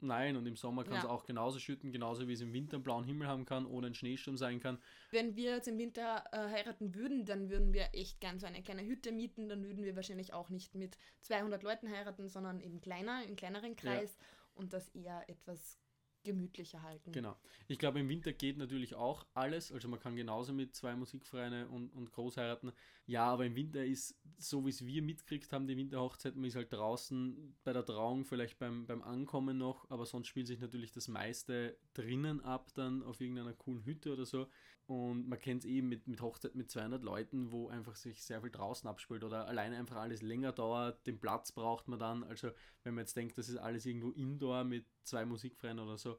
Nein, 0.00 0.36
und 0.36 0.46
im 0.46 0.56
Sommer 0.56 0.84
kann 0.84 0.98
es 0.98 1.04
ja. 1.04 1.08
auch 1.08 1.24
genauso 1.24 1.58
schütten, 1.58 1.90
genauso 1.90 2.28
wie 2.28 2.34
es 2.34 2.42
im 2.42 2.52
Winter 2.52 2.76
einen 2.76 2.84
blauen 2.84 3.04
Himmel 3.04 3.28
haben 3.28 3.46
kann, 3.46 3.64
ohne 3.64 3.86
einen 3.86 3.94
Schneesturm 3.94 4.36
sein 4.36 4.60
kann. 4.60 4.78
Wenn 5.10 5.36
wir 5.36 5.52
jetzt 5.52 5.68
im 5.68 5.78
Winter 5.78 6.24
äh, 6.32 6.36
heiraten 6.36 6.94
würden, 6.94 7.24
dann 7.24 7.48
würden 7.48 7.72
wir 7.72 7.88
echt 7.94 8.20
gern 8.20 8.38
so 8.38 8.46
eine 8.46 8.62
kleine 8.62 8.84
Hütte 8.84 9.10
mieten. 9.10 9.48
Dann 9.48 9.64
würden 9.64 9.84
wir 9.84 9.96
wahrscheinlich 9.96 10.34
auch 10.34 10.50
nicht 10.50 10.74
mit 10.74 10.98
200 11.20 11.62
Leuten 11.62 11.90
heiraten, 11.90 12.28
sondern 12.28 12.60
eben 12.60 12.80
kleiner, 12.80 13.24
im 13.24 13.36
kleineren 13.36 13.74
Kreis 13.74 14.18
ja. 14.20 14.26
und 14.54 14.74
das 14.74 14.88
eher 14.90 15.24
etwas 15.28 15.78
gemütlicher 16.26 16.82
halten. 16.82 17.12
Genau. 17.12 17.36
Ich 17.68 17.78
glaube, 17.78 18.00
im 18.00 18.08
Winter 18.08 18.32
geht 18.32 18.58
natürlich 18.58 18.94
auch 18.94 19.24
alles. 19.34 19.72
Also 19.72 19.88
man 19.88 20.00
kann 20.00 20.16
genauso 20.16 20.52
mit 20.52 20.74
zwei 20.74 20.94
Musikvereine 20.94 21.68
und, 21.68 21.88
und 21.90 22.12
Großheiraten. 22.12 22.72
Ja, 23.08 23.26
aber 23.26 23.46
im 23.46 23.54
Winter 23.54 23.84
ist, 23.84 24.18
so 24.36 24.66
wie 24.66 24.70
es 24.70 24.84
wir 24.84 25.00
mitkriegt 25.00 25.52
haben, 25.52 25.68
die 25.68 25.76
Winterhochzeit, 25.76 26.34
man 26.34 26.46
ist 26.46 26.56
halt 26.56 26.72
draußen 26.72 27.56
bei 27.62 27.72
der 27.72 27.84
Trauung, 27.84 28.24
vielleicht 28.24 28.58
beim, 28.58 28.84
beim 28.84 29.00
Ankommen 29.00 29.58
noch, 29.58 29.88
aber 29.90 30.06
sonst 30.06 30.26
spielt 30.26 30.48
sich 30.48 30.58
natürlich 30.58 30.90
das 30.90 31.06
meiste 31.06 31.78
drinnen 31.94 32.40
ab, 32.40 32.72
dann 32.74 33.04
auf 33.04 33.20
irgendeiner 33.20 33.52
coolen 33.52 33.84
Hütte 33.84 34.12
oder 34.12 34.26
so. 34.26 34.48
Und 34.86 35.28
man 35.28 35.38
kennt 35.38 35.64
es 35.64 35.70
eben 35.70 35.88
mit, 35.88 36.08
mit 36.08 36.20
Hochzeit 36.20 36.56
mit 36.56 36.70
200 36.70 37.02
Leuten, 37.02 37.52
wo 37.52 37.68
einfach 37.68 37.94
sich 37.94 38.24
sehr 38.24 38.40
viel 38.40 38.50
draußen 38.50 38.88
abspielt 38.88 39.22
oder 39.22 39.46
alleine 39.46 39.76
einfach 39.76 39.96
alles 39.96 40.22
länger 40.22 40.52
dauert, 40.52 41.06
den 41.06 41.20
Platz 41.20 41.52
braucht 41.52 41.86
man 41.86 41.98
dann. 42.00 42.24
Also 42.24 42.50
wenn 42.82 42.94
man 42.94 43.02
jetzt 43.02 43.16
denkt, 43.16 43.38
das 43.38 43.48
ist 43.48 43.56
alles 43.56 43.86
irgendwo 43.86 44.10
indoor 44.10 44.64
mit 44.64 44.84
zwei 45.02 45.24
Musikvereinen 45.24 45.84
oder 45.84 45.96
so, 45.96 46.18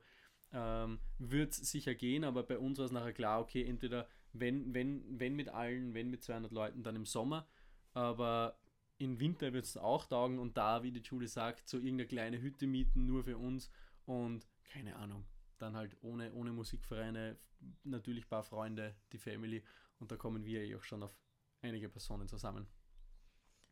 ähm, 0.53 0.99
wird 1.17 1.51
es 1.51 1.69
sicher 1.69 1.95
gehen, 1.95 2.23
aber 2.23 2.43
bei 2.43 2.57
uns 2.57 2.77
war 2.77 2.85
es 2.85 2.91
nachher 2.91 3.13
klar, 3.13 3.41
okay, 3.41 3.63
entweder 3.63 4.07
wenn, 4.39 4.73
wenn, 4.73 5.19
wenn 5.19 5.35
mit 5.35 5.49
allen, 5.49 5.93
wenn 5.93 6.09
mit 6.09 6.23
200 6.23 6.51
Leuten, 6.51 6.83
dann 6.83 6.95
im 6.95 7.05
Sommer, 7.05 7.47
aber 7.93 8.57
im 8.97 9.19
Winter 9.19 9.53
wird 9.53 9.65
es 9.65 9.77
auch 9.77 10.05
taugen 10.05 10.39
und 10.39 10.57
da, 10.57 10.83
wie 10.83 10.91
die 10.91 11.01
Julie 11.01 11.27
sagt, 11.27 11.67
so 11.67 11.77
irgendeine 11.77 12.07
kleine 12.07 12.41
Hütte 12.41 12.67
mieten, 12.67 13.05
nur 13.05 13.23
für 13.23 13.37
uns 13.37 13.69
und 14.05 14.47
keine 14.63 14.95
Ahnung, 14.95 15.25
dann 15.57 15.75
halt 15.75 15.95
ohne, 16.01 16.33
ohne 16.33 16.51
Musikvereine, 16.51 17.37
natürlich 17.83 18.25
ein 18.25 18.29
paar 18.29 18.43
Freunde, 18.43 18.95
die 19.11 19.17
Family 19.17 19.63
und 19.99 20.11
da 20.11 20.17
kommen 20.17 20.45
wir 20.45 20.61
eh 20.61 20.75
auch 20.75 20.83
schon 20.83 21.03
auf 21.03 21.15
einige 21.61 21.89
Personen 21.89 22.27
zusammen. 22.27 22.67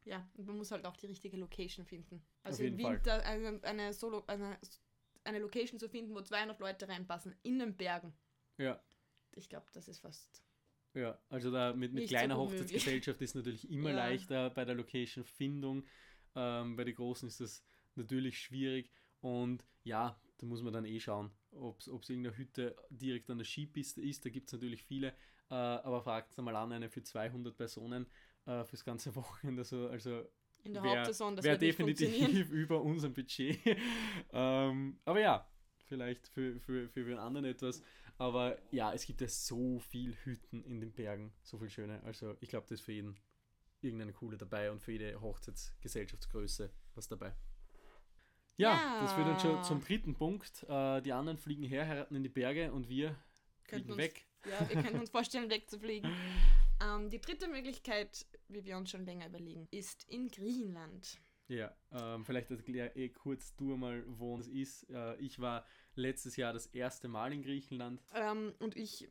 Ja, 0.05 0.27
und 0.35 0.45
man 0.45 0.57
muss 0.57 0.71
halt 0.71 0.85
auch 0.85 0.95
die 0.97 1.07
richtige 1.07 1.37
Location 1.37 1.85
finden. 1.85 2.23
Also 2.43 2.63
im 2.63 2.77
Winter 2.77 3.23
eine, 3.25 3.59
eine, 3.63 3.91
Solo, 3.91 4.23
eine, 4.27 4.59
eine 5.23 5.39
Location 5.39 5.79
zu 5.79 5.89
finden, 5.89 6.13
wo 6.13 6.21
200 6.21 6.59
Leute 6.59 6.87
reinpassen, 6.87 7.35
in 7.41 7.57
den 7.57 7.75
Bergen. 7.75 8.13
Ja. 8.57 8.79
Ich 9.31 9.49
glaube, 9.49 9.65
das 9.73 9.87
ist 9.87 9.99
fast. 9.99 10.43
Ja, 10.95 11.19
also 11.29 11.51
da 11.51 11.73
mit, 11.73 11.93
mit 11.93 12.07
kleiner 12.07 12.35
so 12.35 12.41
Hochzeitsgesellschaft 12.41 13.21
ist 13.21 13.35
natürlich 13.35 13.69
immer 13.71 13.89
ja. 13.89 13.95
leichter 13.97 14.49
bei 14.49 14.65
der 14.65 14.75
Location-Findung. 14.75 15.83
Ähm, 16.35 16.75
bei 16.75 16.85
den 16.85 16.95
Großen 16.95 17.27
ist 17.27 17.41
das 17.41 17.63
natürlich 17.95 18.39
schwierig. 18.39 18.89
Und 19.21 19.65
ja, 19.83 20.19
da 20.37 20.45
muss 20.45 20.61
man 20.61 20.73
dann 20.73 20.85
eh 20.85 20.99
schauen, 20.99 21.31
ob 21.51 21.79
es 21.79 21.87
irgendeine 21.87 22.37
Hütte 22.37 22.75
direkt 22.89 23.29
an 23.29 23.37
der 23.37 23.45
Skipiste 23.45 24.01
ist. 24.01 24.25
Da 24.25 24.29
gibt 24.29 24.47
es 24.47 24.53
natürlich 24.53 24.83
viele. 24.83 25.09
Äh, 25.49 25.55
aber 25.55 26.01
fragt 26.01 26.37
mal 26.37 26.55
an, 26.55 26.71
eine 26.71 26.89
für 26.89 27.03
200 27.03 27.55
Personen 27.55 28.07
äh, 28.45 28.63
fürs 28.63 28.83
ganze 28.85 29.15
Wochenende. 29.15 29.61
Also, 29.61 29.87
also 29.89 30.23
in 30.63 30.73
der 30.73 30.83
wär, 30.83 30.97
Hauptsaison, 30.97 31.35
das 31.35 31.45
wäre 31.45 31.57
definitiv 31.57 32.49
über 32.49 32.81
unserem 32.81 33.13
Budget. 33.13 33.59
ähm, 34.31 34.99
aber 35.05 35.19
ja, 35.19 35.47
vielleicht 35.85 36.27
für, 36.27 36.59
für, 36.59 36.89
für 36.89 37.05
einen 37.05 37.19
anderen 37.19 37.45
etwas. 37.45 37.83
Aber 38.17 38.57
ja, 38.71 38.93
es 38.93 39.05
gibt 39.05 39.21
ja 39.21 39.27
so 39.27 39.79
viel 39.79 40.15
Hütten 40.23 40.63
in 40.63 40.79
den 40.79 40.93
Bergen, 40.93 41.33
so 41.43 41.57
viel 41.57 41.69
schöne. 41.69 42.01
Also 42.03 42.35
ich 42.39 42.49
glaube, 42.49 42.65
das 42.69 42.79
ist 42.79 42.85
für 42.85 42.93
jeden 42.93 43.17
irgendeine 43.81 44.13
coole 44.13 44.37
dabei 44.37 44.71
und 44.71 44.81
für 44.81 44.93
jede 44.93 45.19
Hochzeitsgesellschaftsgröße 45.21 46.71
was 46.95 47.07
dabei. 47.07 47.33
Ja, 48.57 48.73
ja, 48.73 49.01
das 49.01 49.13
führt 49.13 49.27
dann 49.27 49.39
schon 49.39 49.63
zum 49.63 49.81
dritten 49.81 50.15
Punkt. 50.15 50.63
Äh, 50.69 51.01
die 51.01 51.11
anderen 51.11 51.37
fliegen 51.37 51.63
her, 51.63 51.87
heiraten 51.87 52.15
in 52.15 52.23
die 52.23 52.29
Berge 52.29 52.71
und 52.71 52.87
wir 52.87 53.15
fliegen 53.63 53.91
uns, 53.91 53.97
weg. 53.97 54.25
Ja, 54.45 54.69
wir 54.69 54.81
können 54.81 54.99
uns 54.99 55.09
vorstellen, 55.09 55.49
wegzufliegen. 55.49 56.11
Ähm, 56.81 57.09
die 57.09 57.21
dritte 57.21 57.47
Möglichkeit, 57.47 58.25
wie 58.49 58.65
wir 58.65 58.75
uns 58.75 58.91
schon 58.91 59.05
länger 59.05 59.27
überlegen, 59.27 59.65
ist 59.71 60.03
in 60.09 60.27
Griechenland. 60.27 61.21
Ja, 61.47 61.73
ähm, 61.93 62.25
vielleicht 62.25 62.51
erkläre 62.51 62.93
eh 62.97 63.07
kurz 63.07 63.55
du 63.55 63.77
mal, 63.77 64.03
wo 64.07 64.37
es 64.39 64.49
ist. 64.49 64.89
Äh, 64.89 65.15
ich 65.15 65.39
war 65.39 65.65
letztes 65.95 66.35
Jahr 66.35 66.53
das 66.53 66.67
erste 66.67 67.07
Mal 67.07 67.33
in 67.33 67.43
Griechenland. 67.43 68.01
Ähm, 68.13 68.53
und 68.59 68.75
ich 68.75 69.09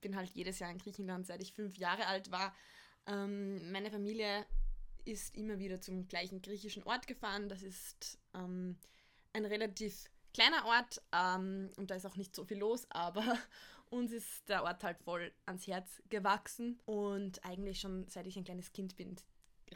bin 0.00 0.16
halt 0.16 0.30
jedes 0.30 0.58
Jahr 0.58 0.70
in 0.70 0.78
Griechenland, 0.78 1.26
seit 1.26 1.42
ich 1.42 1.52
fünf 1.52 1.76
Jahre 1.76 2.06
alt 2.06 2.30
war. 2.30 2.54
Ähm, 3.06 3.70
meine 3.70 3.90
Familie 3.90 4.46
ist 5.04 5.34
immer 5.36 5.58
wieder 5.58 5.80
zum 5.80 6.06
gleichen 6.08 6.42
griechischen 6.42 6.82
Ort 6.84 7.06
gefahren. 7.06 7.48
Das 7.48 7.62
ist 7.62 8.18
ähm, 8.34 8.78
ein 9.32 9.44
relativ 9.44 10.10
kleiner 10.32 10.64
Ort 10.66 11.02
ähm, 11.12 11.70
und 11.76 11.90
da 11.90 11.94
ist 11.94 12.06
auch 12.06 12.16
nicht 12.16 12.34
so 12.34 12.44
viel 12.44 12.58
los, 12.58 12.86
aber 12.90 13.22
uns 13.90 14.12
ist 14.12 14.48
der 14.48 14.64
Ort 14.64 14.84
halt 14.84 14.98
voll 14.98 15.32
ans 15.46 15.66
Herz 15.66 16.02
gewachsen 16.08 16.80
und 16.84 17.44
eigentlich 17.44 17.80
schon 17.80 18.08
seit 18.08 18.26
ich 18.26 18.36
ein 18.36 18.44
kleines 18.44 18.72
Kind 18.72 18.96
bin, 18.96 19.16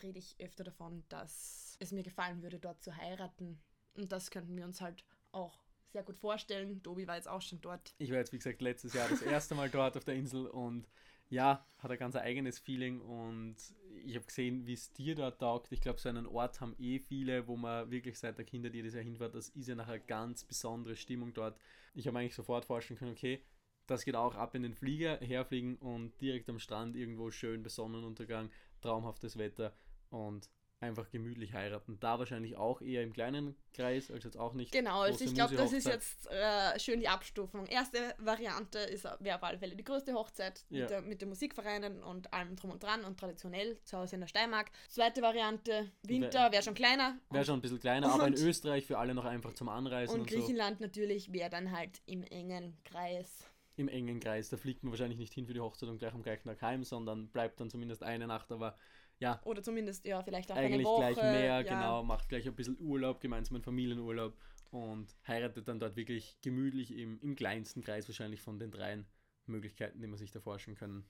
rede 0.02 0.18
ich 0.18 0.36
öfter 0.38 0.64
davon, 0.64 1.04
dass 1.08 1.76
es 1.80 1.92
mir 1.92 2.02
gefallen 2.02 2.42
würde, 2.42 2.58
dort 2.58 2.82
zu 2.82 2.96
heiraten. 2.96 3.60
Und 3.94 4.12
das 4.12 4.30
könnten 4.30 4.56
wir 4.56 4.64
uns 4.64 4.80
halt 4.80 5.04
auch 5.32 5.65
sehr 5.96 6.02
gut 6.02 6.18
vorstellen. 6.18 6.82
Dobi 6.82 7.06
war 7.06 7.16
jetzt 7.16 7.28
auch 7.28 7.40
schon 7.40 7.58
dort. 7.62 7.94
Ich 7.96 8.10
war 8.10 8.18
jetzt, 8.18 8.30
wie 8.30 8.36
gesagt, 8.36 8.60
letztes 8.60 8.92
Jahr 8.92 9.08
das 9.08 9.22
erste 9.22 9.54
Mal 9.54 9.70
dort 9.70 9.96
auf 9.96 10.04
der 10.04 10.14
Insel 10.14 10.46
und 10.46 10.86
ja, 11.30 11.66
hat 11.78 11.90
ein 11.90 11.96
ganz 11.96 12.16
eigenes 12.16 12.58
Feeling 12.58 13.00
und 13.00 13.56
ich 14.04 14.14
habe 14.14 14.26
gesehen, 14.26 14.66
wie 14.66 14.74
es 14.74 14.92
dir 14.92 15.14
dort 15.14 15.40
taugt. 15.40 15.72
Ich 15.72 15.80
glaube, 15.80 15.98
so 15.98 16.10
einen 16.10 16.26
Ort 16.26 16.60
haben 16.60 16.76
eh 16.78 16.98
viele, 16.98 17.48
wo 17.48 17.56
man 17.56 17.90
wirklich 17.90 18.18
seit 18.18 18.36
der 18.36 18.44
Kinder 18.44 18.68
jedes 18.68 18.92
Jahr 18.92 19.02
hinfährt. 19.02 19.34
Das 19.34 19.48
ist 19.48 19.68
ja 19.68 19.74
nachher 19.74 19.98
ganz 19.98 20.44
besondere 20.44 20.96
Stimmung 20.96 21.32
dort. 21.32 21.58
Ich 21.94 22.06
habe 22.06 22.18
eigentlich 22.18 22.34
sofort 22.34 22.66
vorstellen 22.66 22.98
können, 22.98 23.12
okay, 23.12 23.42
das 23.86 24.04
geht 24.04 24.16
auch 24.16 24.34
ab 24.34 24.54
in 24.54 24.64
den 24.64 24.74
Flieger, 24.74 25.16
herfliegen 25.20 25.76
und 25.76 26.20
direkt 26.20 26.50
am 26.50 26.58
Strand 26.58 26.94
irgendwo 26.94 27.30
schön 27.30 27.62
bei 27.62 27.70
Sonnenuntergang, 27.70 28.50
traumhaftes 28.82 29.38
Wetter 29.38 29.74
und 30.10 30.50
einfach 30.80 31.11
gemütlich 31.11 31.54
heiraten. 31.54 31.99
Da 32.00 32.18
wahrscheinlich 32.18 32.56
auch 32.56 32.83
eher 32.83 33.02
im 33.02 33.12
kleinen 33.12 33.56
Kreis, 33.73 34.11
als 34.11 34.25
jetzt 34.25 34.37
auch 34.37 34.52
nicht. 34.52 34.73
Genau, 34.73 35.00
also 35.00 35.25
ich 35.25 35.35
glaube, 35.35 35.56
das 35.56 35.73
ist 35.73 35.87
jetzt 35.87 36.30
äh, 36.30 36.78
schön 36.78 37.00
die 37.00 37.09
Abstufung. 37.09 37.66
Erste 37.66 37.99
Variante 38.18 38.78
ist 38.78 39.04
wäre 39.21 39.37
auf 39.37 39.42
alle 39.42 39.59
Fälle 39.59 39.76
die 39.76 39.85
größte 39.85 40.12
Hochzeit 40.14 40.64
ja. 40.68 40.80
mit, 40.80 40.90
der, 40.90 41.02
mit 41.02 41.23
den 41.23 41.28
Musikvereinen 41.30 42.02
und 42.02 42.33
allem 42.33 42.56
drum 42.56 42.71
und 42.71 42.83
dran 42.83 43.04
und 43.04 43.18
traditionell 43.18 43.78
zu 43.85 43.99
Hause 43.99 44.16
in 44.16 44.21
der 44.21 44.28
Steiermark. 44.28 44.71
Zweite 44.88 45.23
Variante, 45.23 45.90
Winter, 46.02 46.52
wäre 46.52 46.62
schon 46.62 46.75
kleiner. 46.75 47.18
Wäre 47.30 47.45
schon 47.45 47.59
ein 47.59 47.62
bisschen 47.62 47.80
kleiner, 47.80 48.12
aber 48.12 48.26
in 48.26 48.35
Österreich 48.35 48.87
für 48.87 48.99
alle 48.99 49.14
noch 49.14 49.25
einfach 49.25 49.54
zum 49.54 49.68
Anreisen. 49.68 50.14
Und, 50.14 50.21
und 50.23 50.30
Griechenland 50.30 50.78
so. 50.78 50.85
natürlich 50.85 51.33
wäre 51.33 51.50
dann 51.50 51.73
halt 51.73 52.02
im 52.06 52.23
engen 52.23 52.76
Kreis 52.85 53.47
im 53.78 53.88
engen 53.88 54.21
Kreis. 54.21 54.49
Da 54.49 54.56
fliegt 54.56 54.83
man 54.83 54.90
wahrscheinlich 54.90 55.18
nicht 55.18 55.35
hin 55.35 55.47
für 55.47 55.52
die 55.52 55.61
Hochzeit 55.61 55.90
und 55.90 55.99
gleich 55.99 56.14
am 56.14 56.23
gleichen 56.23 56.49
Tag 56.49 56.62
heim, 56.62 56.83
sondern 56.83 57.28
bleibt 57.28 57.61
dann 57.61 57.68
zumindest 57.68 58.02
eine 58.02 58.26
Nacht, 58.26 58.50
aber 58.50 58.75
ja. 59.18 59.40
Oder 59.44 59.62
zumindest, 59.62 60.04
ja, 60.04 60.23
vielleicht 60.23 60.50
auch 60.52 60.56
Eigentlich 60.56 60.75
eine 60.75 60.85
Woche. 60.85 61.12
gleich 61.14 61.23
mehr, 61.23 61.61
ja. 61.61 61.62
genau, 61.62 62.02
macht 62.02 62.28
gleich 62.28 62.46
ein 62.46 62.54
bisschen 62.54 62.78
Urlaub, 62.80 63.20
gemeinsam 63.20 63.56
einen 63.56 63.64
Familienurlaub 63.64 64.37
und 64.70 65.14
heiratet 65.26 65.68
dann 65.68 65.80
dort 65.80 65.96
wirklich 65.96 66.38
gemütlich 66.42 66.96
im, 66.96 67.20
im 67.20 67.37
kleinsten 67.37 67.82
Kreis 67.82 68.08
wahrscheinlich 68.08 68.40
von 68.40 68.58
den 68.58 68.70
dreien 68.70 69.06
Möglichkeiten, 69.46 70.00
die 70.00 70.06
man 70.06 70.18
sich 70.18 70.32
da 70.32 70.40
forschen 70.40 70.75
können. 70.75 71.08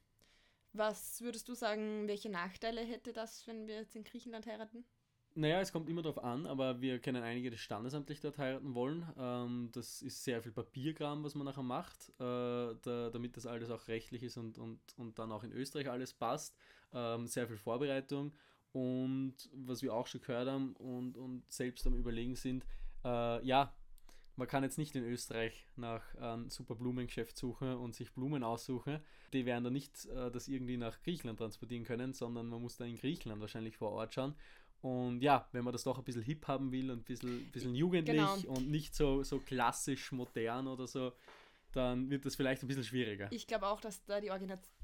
Was 0.72 1.22
würdest 1.22 1.48
du 1.48 1.54
sagen, 1.54 2.06
welche 2.06 2.28
Nachteile 2.28 2.82
hätte 2.82 3.12
das, 3.12 3.46
wenn 3.46 3.66
wir 3.66 3.76
jetzt 3.76 3.96
in 3.96 4.04
Griechenland 4.04 4.46
heiraten? 4.46 4.84
Naja, 5.38 5.60
es 5.60 5.70
kommt 5.70 5.90
immer 5.90 6.00
darauf 6.00 6.24
an, 6.24 6.46
aber 6.46 6.80
wir 6.80 6.98
kennen 6.98 7.22
einige, 7.22 7.50
die 7.50 7.58
standesamtlich 7.58 8.20
dort 8.20 8.38
heiraten 8.38 8.74
wollen. 8.74 9.06
Ähm, 9.18 9.68
das 9.70 10.00
ist 10.00 10.24
sehr 10.24 10.42
viel 10.42 10.50
Papierkram, 10.50 11.22
was 11.24 11.34
man 11.34 11.44
nachher 11.44 11.62
macht, 11.62 12.08
äh, 12.18 12.74
da, 12.80 13.10
damit 13.12 13.36
das 13.36 13.44
alles 13.44 13.70
auch 13.70 13.86
rechtlich 13.86 14.22
ist 14.22 14.38
und, 14.38 14.56
und, 14.56 14.80
und 14.96 15.18
dann 15.18 15.30
auch 15.32 15.44
in 15.44 15.52
Österreich 15.52 15.90
alles 15.90 16.14
passt. 16.14 16.56
Ähm, 16.94 17.26
sehr 17.26 17.46
viel 17.46 17.58
Vorbereitung 17.58 18.32
und 18.72 19.34
was 19.52 19.82
wir 19.82 19.92
auch 19.92 20.06
schon 20.06 20.22
gehört 20.22 20.48
haben 20.48 20.74
und, 20.76 21.18
und 21.18 21.42
selbst 21.52 21.86
am 21.86 21.94
Überlegen 21.94 22.34
sind, 22.34 22.64
äh, 23.04 23.44
ja, 23.46 23.74
man 24.36 24.48
kann 24.48 24.62
jetzt 24.62 24.76
nicht 24.76 24.94
in 24.94 25.04
Österreich 25.04 25.66
nach 25.76 26.14
einem 26.16 26.50
super 26.50 26.74
Blumengeschäft 26.74 27.36
suchen 27.36 27.74
und 27.76 27.94
sich 27.94 28.12
Blumen 28.12 28.42
aussuchen. 28.42 29.00
Die 29.32 29.46
werden 29.46 29.64
dann 29.64 29.72
nicht 29.72 30.06
äh, 30.06 30.30
das 30.30 30.48
irgendwie 30.48 30.76
nach 30.76 31.00
Griechenland 31.02 31.38
transportieren 31.38 31.84
können, 31.84 32.12
sondern 32.12 32.46
man 32.46 32.60
muss 32.60 32.76
dann 32.76 32.88
in 32.88 32.98
Griechenland 32.98 33.40
wahrscheinlich 33.40 33.76
vor 33.76 33.92
Ort 33.92 34.14
schauen. 34.14 34.34
Und 34.86 35.20
ja, 35.20 35.48
wenn 35.50 35.64
man 35.64 35.72
das 35.72 35.82
doch 35.82 35.98
ein 35.98 36.04
bisschen 36.04 36.22
hip 36.22 36.46
haben 36.46 36.70
will 36.70 36.92
und 36.92 37.00
ein 37.00 37.02
bisschen, 37.02 37.50
bisschen 37.50 37.74
jugendlich 37.74 38.16
genau. 38.16 38.36
und 38.54 38.70
nicht 38.70 38.94
so, 38.94 39.24
so 39.24 39.40
klassisch 39.40 40.12
modern 40.12 40.68
oder 40.68 40.86
so, 40.86 41.12
dann 41.72 42.08
wird 42.08 42.24
das 42.24 42.36
vielleicht 42.36 42.62
ein 42.62 42.68
bisschen 42.68 42.84
schwieriger. 42.84 43.26
Ich 43.32 43.48
glaube 43.48 43.66
auch, 43.66 43.80
dass 43.80 44.04
da 44.04 44.20
die 44.20 44.30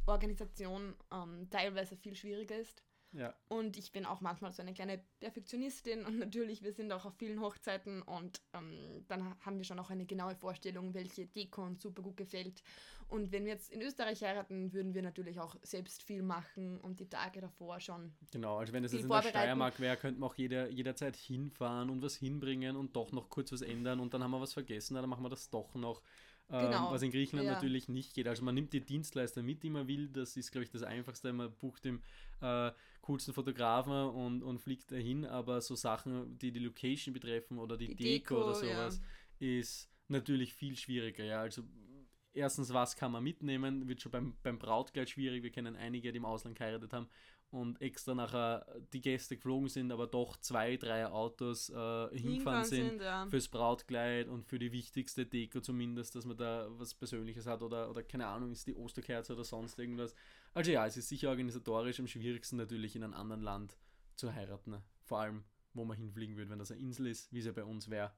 Organisation 0.07 0.97
ähm, 1.13 1.47
teilweise 1.51 1.97
viel 1.97 2.17
schwieriger 2.17 2.57
ist. 2.57 2.83
Ja. 3.13 3.35
Und 3.49 3.77
ich 3.77 3.93
bin 3.93 4.07
auch 4.07 4.21
manchmal 4.21 4.53
so 4.53 4.63
eine 4.63 4.73
kleine 4.73 5.05
Perfektionistin 5.21 6.05
und 6.05 6.19
natürlich, 6.19 6.63
wir 6.63 6.73
sind 6.73 6.91
auch 6.93 7.05
auf 7.05 7.15
vielen 7.17 7.41
Hochzeiten 7.41 8.03
und 8.03 8.41
ähm, 8.55 9.05
dann 9.09 9.39
haben 9.41 9.59
wir 9.59 9.65
schon 9.65 9.79
auch 9.79 9.91
eine 9.91 10.07
genaue 10.07 10.35
Vorstellung, 10.35 10.95
welche 10.95 11.27
Deko 11.27 11.63
uns 11.63 11.83
super 11.83 12.03
gut 12.03 12.17
gefällt. 12.17 12.63
Und 13.09 13.31
wenn 13.31 13.45
wir 13.45 13.53
jetzt 13.53 13.71
in 13.71 13.83
Österreich 13.83 14.23
heiraten, 14.23 14.73
würden 14.73 14.95
wir 14.95 15.03
natürlich 15.03 15.39
auch 15.39 15.57
selbst 15.63 16.03
viel 16.03 16.23
machen 16.23 16.81
und 16.81 16.99
die 16.99 17.09
Tage 17.09 17.43
davor 17.43 17.79
schon. 17.79 18.15
Genau, 18.31 18.57
also 18.57 18.73
wenn 18.73 18.85
es 18.85 18.93
jetzt 18.93 19.03
in 19.03 19.11
der 19.11 19.23
Steiermark 19.23 19.79
wäre, 19.81 19.99
könnte 19.99 20.19
man 20.19 20.31
auch 20.31 20.35
jeder, 20.35 20.71
jederzeit 20.71 21.17
hinfahren 21.17 21.91
und 21.91 22.01
was 22.01 22.17
hinbringen 22.17 22.75
und 22.75 22.97
doch 22.97 23.13
noch 23.13 23.29
kurz 23.29 23.53
was 23.53 23.61
ändern 23.61 24.01
und 24.01 24.15
dann 24.15 24.23
haben 24.23 24.31
wir 24.31 24.41
was 24.41 24.55
vergessen, 24.55 24.95
dann 24.95 25.09
machen 25.11 25.23
wir 25.23 25.29
das 25.29 25.51
doch 25.51 25.75
noch. 25.75 26.03
Ähm, 26.53 26.67
genau. 26.67 26.93
was 26.93 27.03
in 27.03 27.11
Griechenland 27.11 27.47
ja. 27.47 27.55
natürlich 27.55 27.89
nicht 27.89 28.15
geht. 28.15 28.29
Also 28.29 28.45
man 28.45 28.55
nimmt 28.55 28.73
die 28.75 28.81
Dienstleister 28.81 29.43
mit, 29.43 29.63
die 29.63 29.71
man 29.71 29.89
will. 29.89 30.09
Das 30.09 30.37
ist, 30.37 30.53
glaube 30.53 30.65
ich, 30.65 30.71
das 30.71 30.83
Einfachste. 30.83 31.33
Man 31.33 31.51
bucht 31.53 31.85
den 31.85 32.03
äh, 32.43 32.71
coolsten 33.01 33.33
Fotografen 33.33 33.93
und, 33.93 34.43
und 34.43 34.59
fliegt 34.59 34.93
dahin. 34.93 35.25
Aber 35.25 35.63
so 35.63 35.75
Sachen, 35.75 36.39
die 36.39 36.53
die 36.53 36.61
Location 36.61 37.15
betreffen 37.15 37.59
oder 37.59 37.77
die, 37.79 37.95
die 37.95 38.05
Deko, 38.05 38.35
Deko, 38.35 38.45
oder 38.45 38.55
sowas, 38.55 39.01
ja. 39.41 39.59
ist 39.59 39.91
natürlich 40.09 40.53
viel 40.53 40.77
schwieriger. 40.77 41.25
Ja, 41.25 41.41
also 41.41 41.63
erstens, 42.35 42.73
was 42.73 42.97
kann 42.97 43.13
man 43.13 43.25
mitnehmen? 43.25 43.89
Wird 43.89 44.03
schon 44.03 44.13
beim, 44.13 44.37
beim 44.43 44.59
Brautkleid 44.59 45.09
schwierig. 45.09 45.43
Wir 45.43 45.51
kennen 45.51 45.75
einige, 45.75 46.13
die 46.13 46.19
im 46.19 46.27
Ausland 46.27 46.59
geheiratet 46.59 46.93
haben 46.93 47.09
und 47.53 47.83
extra 47.83 48.15
nachher 48.15 48.67
die 48.95 49.03
Gäste 49.03 49.37
geflogen 49.37 49.69
sind, 49.69 49.93
aber 49.93 50.07
doch 50.07 50.39
zwei, 50.39 50.79
drei 50.79 51.07
Autos 51.07 51.69
äh, 51.69 52.09
hingefahren 52.19 52.65
sind, 52.65 52.89
sind 52.89 53.03
ja. 53.03 53.27
fürs 53.27 53.49
Brautkleid 53.49 54.29
und 54.29 54.47
für 54.47 54.59
die 54.59 54.73
wichtigste 54.73 55.27
Deko 55.27 55.61
zumindest, 55.61 56.15
dass 56.15 56.25
man 56.25 56.39
da 56.39 56.67
was 56.71 56.95
Persönliches 56.95 57.47
hat 57.47 57.63
oder, 57.63 57.91
oder 57.91 58.03
keine 58.03 58.27
Ahnung, 58.27 58.53
ist 58.53 58.67
die 58.67 58.75
Osterkerze 58.75 59.35
oder 59.35 59.45
sonst 59.45 59.79
irgendwas. 59.79 60.15
Also 60.55 60.71
ja, 60.71 60.87
es 60.87 60.97
ist 60.97 61.11
sicher 61.11 61.29
organisatorisch 61.29 62.01
am 62.01 62.07
schwierigsten 62.07 62.57
natürlich 62.57 62.97
in 62.97 63.05
einem 63.05 63.13
anderen 63.13 63.43
Land 63.43 63.77
zu 64.17 64.33
heiraten. 64.33 64.83
Vor 65.05 65.21
allem, 65.21 65.45
wo 65.75 65.85
man 65.85 65.99
hinfliegen 65.99 66.39
würde, 66.39 66.51
wenn 66.51 66.59
das 66.59 66.71
eine 66.71 66.81
Insel 66.81 67.07
ist, 67.07 67.31
wie 67.35 67.41
es 67.41 67.45
ja 67.45 67.53
bei 67.53 67.65
uns 67.65 67.91
wäre, 67.91 68.13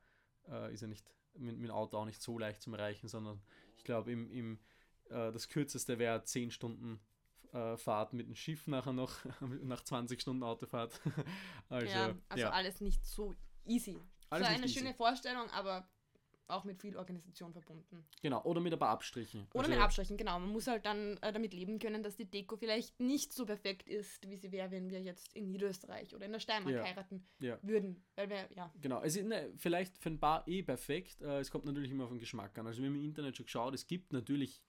äh, 0.48 0.72
ist 0.72 0.82
ja 0.82 0.86
nicht 0.86 1.10
mit, 1.34 1.56
mit 1.56 1.68
dem 1.68 1.74
Auto 1.74 1.96
auch 1.96 2.04
nicht 2.04 2.22
so 2.22 2.38
leicht 2.38 2.62
zum 2.62 2.74
Erreichen, 2.74 3.08
sondern 3.08 3.42
ich 3.76 3.82
glaube, 3.82 4.12
im, 4.12 4.30
im, 4.30 4.58
äh, 5.06 5.32
das 5.32 5.48
kürzeste 5.48 5.98
wäre 5.98 6.22
10 6.22 6.52
Stunden 6.52 7.00
Fahrt 7.76 8.12
mit 8.12 8.26
dem 8.26 8.34
Schiff 8.34 8.66
nachher 8.66 8.92
noch, 8.92 9.12
nach 9.62 9.82
20 9.82 10.20
Stunden 10.20 10.42
Autofahrt. 10.42 11.00
also, 11.68 11.86
ja, 11.86 12.14
also 12.28 12.42
ja. 12.42 12.50
alles 12.50 12.80
nicht 12.80 13.04
so 13.06 13.34
easy. 13.64 13.98
Alles 14.30 14.48
so 14.48 14.54
eine 14.54 14.68
schöne 14.68 14.88
easy. 14.88 14.96
Vorstellung, 14.96 15.48
aber 15.50 15.88
auch 16.48 16.64
mit 16.64 16.80
viel 16.80 16.96
Organisation 16.96 17.52
verbunden. 17.52 18.04
Genau, 18.20 18.42
oder 18.44 18.60
mit 18.60 18.72
ein 18.72 18.78
paar 18.78 18.90
Abstrichen. 18.90 19.46
Oder 19.54 19.64
also, 19.64 19.70
mit 19.70 19.80
Abstrichen, 19.80 20.16
genau. 20.16 20.38
Man 20.38 20.50
muss 20.50 20.66
halt 20.66 20.84
dann 20.84 21.16
äh, 21.18 21.32
damit 21.32 21.54
leben 21.54 21.78
können, 21.78 22.02
dass 22.02 22.16
die 22.16 22.30
Deko 22.30 22.56
vielleicht 22.56 23.00
nicht 23.00 23.32
so 23.32 23.46
perfekt 23.46 23.88
ist, 23.88 24.28
wie 24.28 24.36
sie 24.36 24.52
wäre, 24.52 24.70
wenn 24.70 24.90
wir 24.90 25.00
jetzt 25.00 25.34
in 25.34 25.50
Niederösterreich 25.50 26.14
oder 26.14 26.26
in 26.26 26.32
der 26.32 26.40
Steiermark 26.40 26.74
ja. 26.74 26.82
heiraten 26.82 27.26
ja. 27.38 27.58
würden. 27.62 28.04
Weil 28.14 28.28
wir, 28.28 28.48
ja. 28.54 28.72
Genau, 28.80 29.02
es 29.02 29.16
ist 29.16 29.26
ne, 29.26 29.52
vielleicht 29.56 29.96
für 29.98 30.10
ein 30.10 30.20
paar 30.20 30.46
eh 30.46 30.62
perfekt. 30.62 31.22
Äh, 31.22 31.40
es 31.40 31.50
kommt 31.50 31.64
natürlich 31.64 31.90
immer 31.90 32.04
auf 32.04 32.10
den 32.10 32.18
Geschmack 32.18 32.58
an. 32.58 32.66
Also 32.66 32.82
wir 32.82 32.88
haben 32.88 32.96
im 32.96 33.04
Internet 33.04 33.36
schon 33.36 33.46
geschaut, 33.46 33.74
es 33.74 33.86
gibt 33.86 34.12
natürlich 34.12 34.62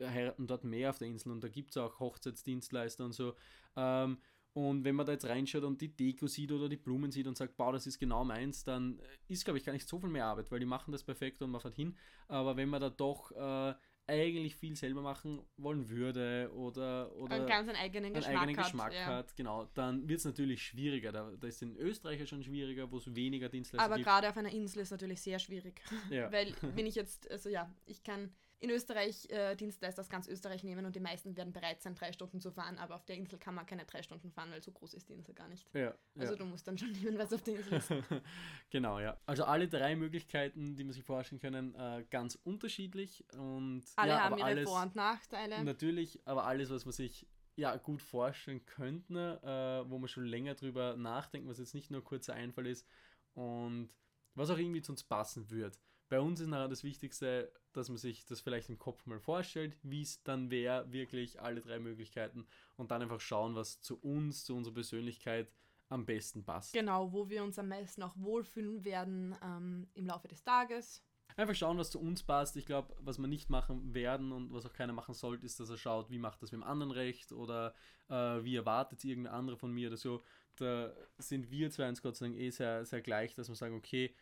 heiraten 0.00 0.46
dort 0.46 0.64
mehr 0.64 0.90
auf 0.90 0.98
der 0.98 1.08
Insel 1.08 1.32
und 1.32 1.42
da 1.42 1.48
gibt 1.48 1.70
es 1.70 1.76
auch 1.76 1.98
Hochzeitsdienstleister 1.98 3.04
und 3.04 3.12
so. 3.12 3.34
Ähm, 3.76 4.18
und 4.54 4.84
wenn 4.84 4.96
man 4.96 5.06
da 5.06 5.12
jetzt 5.12 5.26
reinschaut 5.26 5.62
und 5.62 5.80
die 5.80 5.94
Deko 5.94 6.26
sieht 6.26 6.50
oder 6.50 6.68
die 6.68 6.76
Blumen 6.76 7.12
sieht 7.12 7.26
und 7.26 7.36
sagt, 7.36 7.56
boah, 7.56 7.72
das 7.72 7.86
ist 7.86 7.98
genau 7.98 8.24
meins, 8.24 8.64
dann 8.64 9.00
ist, 9.28 9.44
glaube 9.44 9.58
ich, 9.58 9.64
gar 9.64 9.72
nicht 9.72 9.86
so 9.86 10.00
viel 10.00 10.08
mehr 10.08 10.26
Arbeit, 10.26 10.50
weil 10.50 10.58
die 10.58 10.66
machen 10.66 10.90
das 10.90 11.04
perfekt 11.04 11.42
und 11.42 11.50
man 11.50 11.60
fährt 11.60 11.76
hin. 11.76 11.96
Aber 12.26 12.56
wenn 12.56 12.68
man 12.68 12.80
da 12.80 12.90
doch 12.90 13.30
äh, 13.32 13.74
eigentlich 14.08 14.56
viel 14.56 14.74
selber 14.74 15.02
machen 15.02 15.42
wollen 15.58 15.88
würde 15.88 16.50
oder, 16.54 17.14
oder 17.16 17.36
einen 17.36 17.46
ganz 17.46 17.68
einen 17.68 17.76
eigenen 17.76 18.14
Geschmack, 18.14 18.30
einen 18.30 18.48
eigenen 18.48 18.64
Geschmack 18.64 18.94
hat, 18.96 19.06
hat, 19.06 19.36
genau, 19.36 19.66
dann 19.74 20.08
wird 20.08 20.18
es 20.18 20.24
natürlich 20.24 20.62
schwieriger. 20.62 21.12
Da, 21.12 21.30
da 21.38 21.46
ist 21.46 21.62
in 21.62 21.76
Österreich 21.76 22.26
schon 22.26 22.42
schwieriger, 22.42 22.90
wo 22.90 22.96
es 22.96 23.14
weniger 23.14 23.48
Dienstleister 23.50 23.84
Aber 23.84 23.96
gibt. 23.96 24.08
Aber 24.08 24.20
gerade 24.20 24.30
auf 24.30 24.36
einer 24.38 24.50
Insel 24.50 24.80
ist 24.80 24.88
es 24.88 24.92
natürlich 24.92 25.20
sehr 25.20 25.38
schwierig. 25.38 25.82
Ja. 26.10 26.32
weil 26.32 26.54
wenn 26.74 26.86
ich 26.86 26.94
jetzt, 26.94 27.30
also 27.30 27.50
ja, 27.50 27.72
ich 27.84 28.02
kann 28.02 28.32
in 28.60 28.70
Österreich 28.70 29.28
äh, 29.30 29.54
Dienstleister 29.54 30.00
aus 30.00 30.08
ganz 30.08 30.26
Österreich 30.26 30.64
nehmen 30.64 30.84
und 30.84 30.96
die 30.96 31.00
meisten 31.00 31.36
werden 31.36 31.52
bereit 31.52 31.80
sein, 31.80 31.94
drei 31.94 32.12
Stunden 32.12 32.40
zu 32.40 32.50
fahren, 32.50 32.76
aber 32.78 32.96
auf 32.96 33.04
der 33.04 33.16
Insel 33.16 33.38
kann 33.38 33.54
man 33.54 33.66
keine 33.66 33.84
drei 33.84 34.02
Stunden 34.02 34.30
fahren, 34.30 34.50
weil 34.50 34.62
so 34.62 34.72
groß 34.72 34.94
ist 34.94 35.08
die 35.08 35.12
Insel 35.12 35.34
gar 35.34 35.48
nicht. 35.48 35.66
Ja, 35.74 35.94
also 36.16 36.32
ja. 36.32 36.38
du 36.38 36.44
musst 36.44 36.66
dann 36.66 36.76
schon 36.76 36.90
nehmen, 37.02 37.18
was 37.18 37.32
auf 37.32 37.42
der 37.42 37.56
Insel 37.56 37.74
ist. 37.74 37.88
genau, 38.70 38.98
ja. 38.98 39.16
Also 39.26 39.44
alle 39.44 39.68
drei 39.68 39.94
Möglichkeiten, 39.94 40.74
die 40.74 40.84
man 40.84 40.92
sich 40.92 41.04
vorstellen 41.04 41.40
können, 41.40 41.74
äh, 41.76 42.04
ganz 42.10 42.36
unterschiedlich 42.42 43.24
und 43.34 43.84
alle 43.96 44.12
ja, 44.12 44.20
haben 44.24 44.38
ihre 44.38 44.46
alles, 44.46 44.68
Vor- 44.68 44.82
und 44.82 44.96
Nachteile. 44.96 45.62
Natürlich, 45.62 46.20
aber 46.26 46.44
alles, 46.44 46.70
was 46.70 46.84
man 46.84 46.92
sich 46.92 47.26
ja, 47.54 47.76
gut 47.76 48.02
vorstellen 48.02 48.64
könnte, 48.66 49.40
äh, 49.42 49.90
wo 49.90 49.98
man 49.98 50.08
schon 50.08 50.24
länger 50.24 50.54
drüber 50.54 50.96
nachdenkt, 50.96 51.48
was 51.48 51.58
jetzt 51.58 51.74
nicht 51.74 51.90
nur 51.90 52.00
ein 52.00 52.04
kurzer 52.04 52.34
Einfall 52.34 52.66
ist 52.66 52.86
und 53.34 53.90
was 54.34 54.50
auch 54.50 54.58
irgendwie 54.58 54.82
zu 54.82 54.92
uns 54.92 55.02
passen 55.02 55.50
wird. 55.50 55.78
Bei 56.08 56.20
uns 56.20 56.40
ist 56.40 56.48
nachher 56.48 56.68
das 56.68 56.84
Wichtigste, 56.84 57.52
dass 57.72 57.88
man 57.88 57.98
sich 57.98 58.24
das 58.24 58.40
vielleicht 58.40 58.70
im 58.70 58.78
Kopf 58.78 59.04
mal 59.06 59.20
vorstellt, 59.20 59.76
wie 59.82 60.02
es 60.02 60.22
dann 60.22 60.50
wäre, 60.50 60.90
wirklich 60.90 61.40
alle 61.40 61.60
drei 61.60 61.78
Möglichkeiten 61.78 62.46
und 62.76 62.90
dann 62.90 63.02
einfach 63.02 63.20
schauen, 63.20 63.54
was 63.54 63.80
zu 63.80 63.98
uns, 64.00 64.44
zu 64.44 64.56
unserer 64.56 64.74
Persönlichkeit 64.74 65.52
am 65.88 66.06
besten 66.06 66.44
passt. 66.44 66.72
Genau, 66.72 67.12
wo 67.12 67.28
wir 67.28 67.42
uns 67.42 67.58
am 67.58 67.68
meisten 67.68 68.02
auch 68.02 68.16
wohlfühlen 68.16 68.84
werden 68.84 69.34
ähm, 69.42 69.86
im 69.94 70.06
Laufe 70.06 70.28
des 70.28 70.42
Tages. 70.42 71.02
Einfach 71.36 71.54
schauen, 71.54 71.78
was 71.78 71.90
zu 71.90 72.00
uns 72.00 72.22
passt. 72.22 72.56
Ich 72.56 72.66
glaube, 72.66 72.94
was 72.98 73.18
wir 73.18 73.28
nicht 73.28 73.48
machen 73.48 73.94
werden 73.94 74.32
und 74.32 74.52
was 74.52 74.66
auch 74.66 74.72
keiner 74.72 74.92
machen 74.92 75.14
sollte, 75.14 75.46
ist, 75.46 75.60
dass 75.60 75.70
er 75.70 75.76
schaut, 75.76 76.10
wie 76.10 76.18
macht 76.18 76.42
das 76.42 76.50
mit 76.50 76.60
dem 76.60 76.66
anderen 76.66 76.90
recht 76.90 77.32
oder 77.32 77.74
äh, 78.08 78.42
wie 78.42 78.56
erwartet 78.56 79.04
irgendein 79.04 79.34
anderer 79.34 79.56
von 79.56 79.72
mir 79.72 79.88
oder 79.88 79.96
so. 79.96 80.22
Da 80.56 80.92
sind 81.18 81.50
wir 81.50 81.70
zwei 81.70 81.88
uns 81.88 82.02
Gott 82.02 82.16
sei 82.16 82.26
Dank 82.26 82.38
eh 82.38 82.50
sehr, 82.50 82.84
sehr 82.84 83.00
gleich, 83.02 83.34
dass 83.34 83.48
wir 83.48 83.54
sagen, 83.54 83.76
okay, 83.76 84.12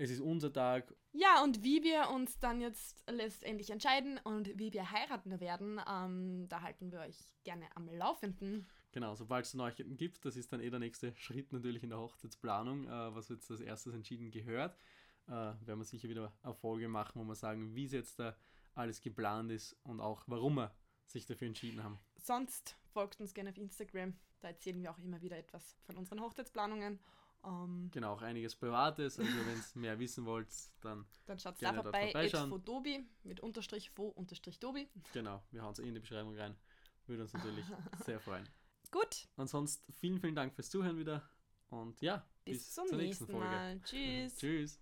es 0.00 0.10
ist 0.10 0.20
unser 0.20 0.50
Tag. 0.50 0.94
Ja, 1.12 1.42
und 1.44 1.62
wie 1.62 1.82
wir 1.84 2.08
uns 2.08 2.38
dann 2.38 2.60
jetzt 2.60 3.04
letztendlich 3.06 3.68
entscheiden 3.68 4.18
und 4.24 4.58
wie 4.58 4.72
wir 4.72 4.90
heiraten 4.90 5.38
werden, 5.40 5.78
ähm, 5.86 6.48
da 6.48 6.62
halten 6.62 6.90
wir 6.90 7.00
euch 7.00 7.18
gerne 7.44 7.66
am 7.76 7.86
Laufenden. 7.86 8.66
Genau, 8.92 9.14
sobald 9.14 9.44
es 9.44 9.52
Neuigkeiten 9.52 9.98
gibt, 9.98 10.24
das 10.24 10.36
ist 10.36 10.52
dann 10.52 10.60
eh 10.60 10.70
der 10.70 10.78
nächste 10.78 11.14
Schritt 11.16 11.52
natürlich 11.52 11.82
in 11.82 11.90
der 11.90 11.98
Hochzeitsplanung, 11.98 12.86
äh, 12.86 13.14
was 13.14 13.28
jetzt 13.28 13.50
als 13.50 13.60
erstes 13.60 13.92
entschieden 13.92 14.30
gehört. 14.30 14.74
Äh, 15.26 15.32
werden 15.32 15.78
wir 15.78 15.84
sicher 15.84 16.08
wieder 16.08 16.32
Erfolge 16.42 16.88
machen, 16.88 17.20
wo 17.20 17.24
wir 17.24 17.34
sagen, 17.34 17.74
wie 17.74 17.84
es 17.84 17.92
jetzt 17.92 18.18
da 18.18 18.34
alles 18.74 19.02
geplant 19.02 19.52
ist 19.52 19.76
und 19.82 20.00
auch 20.00 20.22
warum 20.26 20.54
wir 20.54 20.74
sich 21.04 21.26
dafür 21.26 21.48
entschieden 21.48 21.84
haben. 21.84 21.98
Sonst 22.16 22.74
folgt 22.94 23.20
uns 23.20 23.34
gerne 23.34 23.50
auf 23.50 23.58
Instagram, 23.58 24.14
da 24.40 24.48
erzählen 24.48 24.80
wir 24.80 24.90
auch 24.90 24.98
immer 24.98 25.20
wieder 25.20 25.36
etwas 25.36 25.76
von 25.82 25.98
unseren 25.98 26.22
Hochzeitsplanungen. 26.22 27.00
Ähm, 27.44 27.88
Genau, 27.92 28.12
auch 28.14 28.22
einiges 28.22 28.54
Privates, 28.54 29.18
also 29.18 29.30
wenn 29.30 29.56
ihr 29.56 29.64
mehr 29.74 29.98
wissen 29.98 30.24
wollt, 30.26 30.48
dann 30.82 31.06
dann 31.26 31.38
schaut 31.38 31.54
da 31.54 31.70
Gerne 31.70 31.82
dort 31.82 31.96
vorbei. 31.96 32.28
@fodobi 32.48 33.06
mit 33.22 33.40
Unterstrich 33.40 33.90
fo 33.90 34.08
Unterstrich 34.08 34.58
dobi. 34.58 34.88
genau, 35.12 35.42
wir 35.50 35.62
hauen 35.62 35.72
es 35.72 35.78
eh 35.78 35.88
in 35.88 35.94
die 35.94 36.00
Beschreibung 36.00 36.36
rein. 36.36 36.56
Würde 37.06 37.22
uns 37.22 37.32
natürlich 37.32 37.64
sehr 38.04 38.20
freuen. 38.20 38.48
Gut, 38.90 39.28
Ansonsten 39.36 39.92
vielen, 39.94 40.20
vielen 40.20 40.34
Dank 40.34 40.54
fürs 40.54 40.68
Zuhören 40.68 40.98
wieder 40.98 41.28
und 41.68 42.00
ja, 42.02 42.26
bis, 42.44 42.72
zum 42.74 42.88
nächsten 42.96 43.32
Mal. 43.32 43.80
Tschüss. 43.82 44.36
Tschüss. 44.36 44.80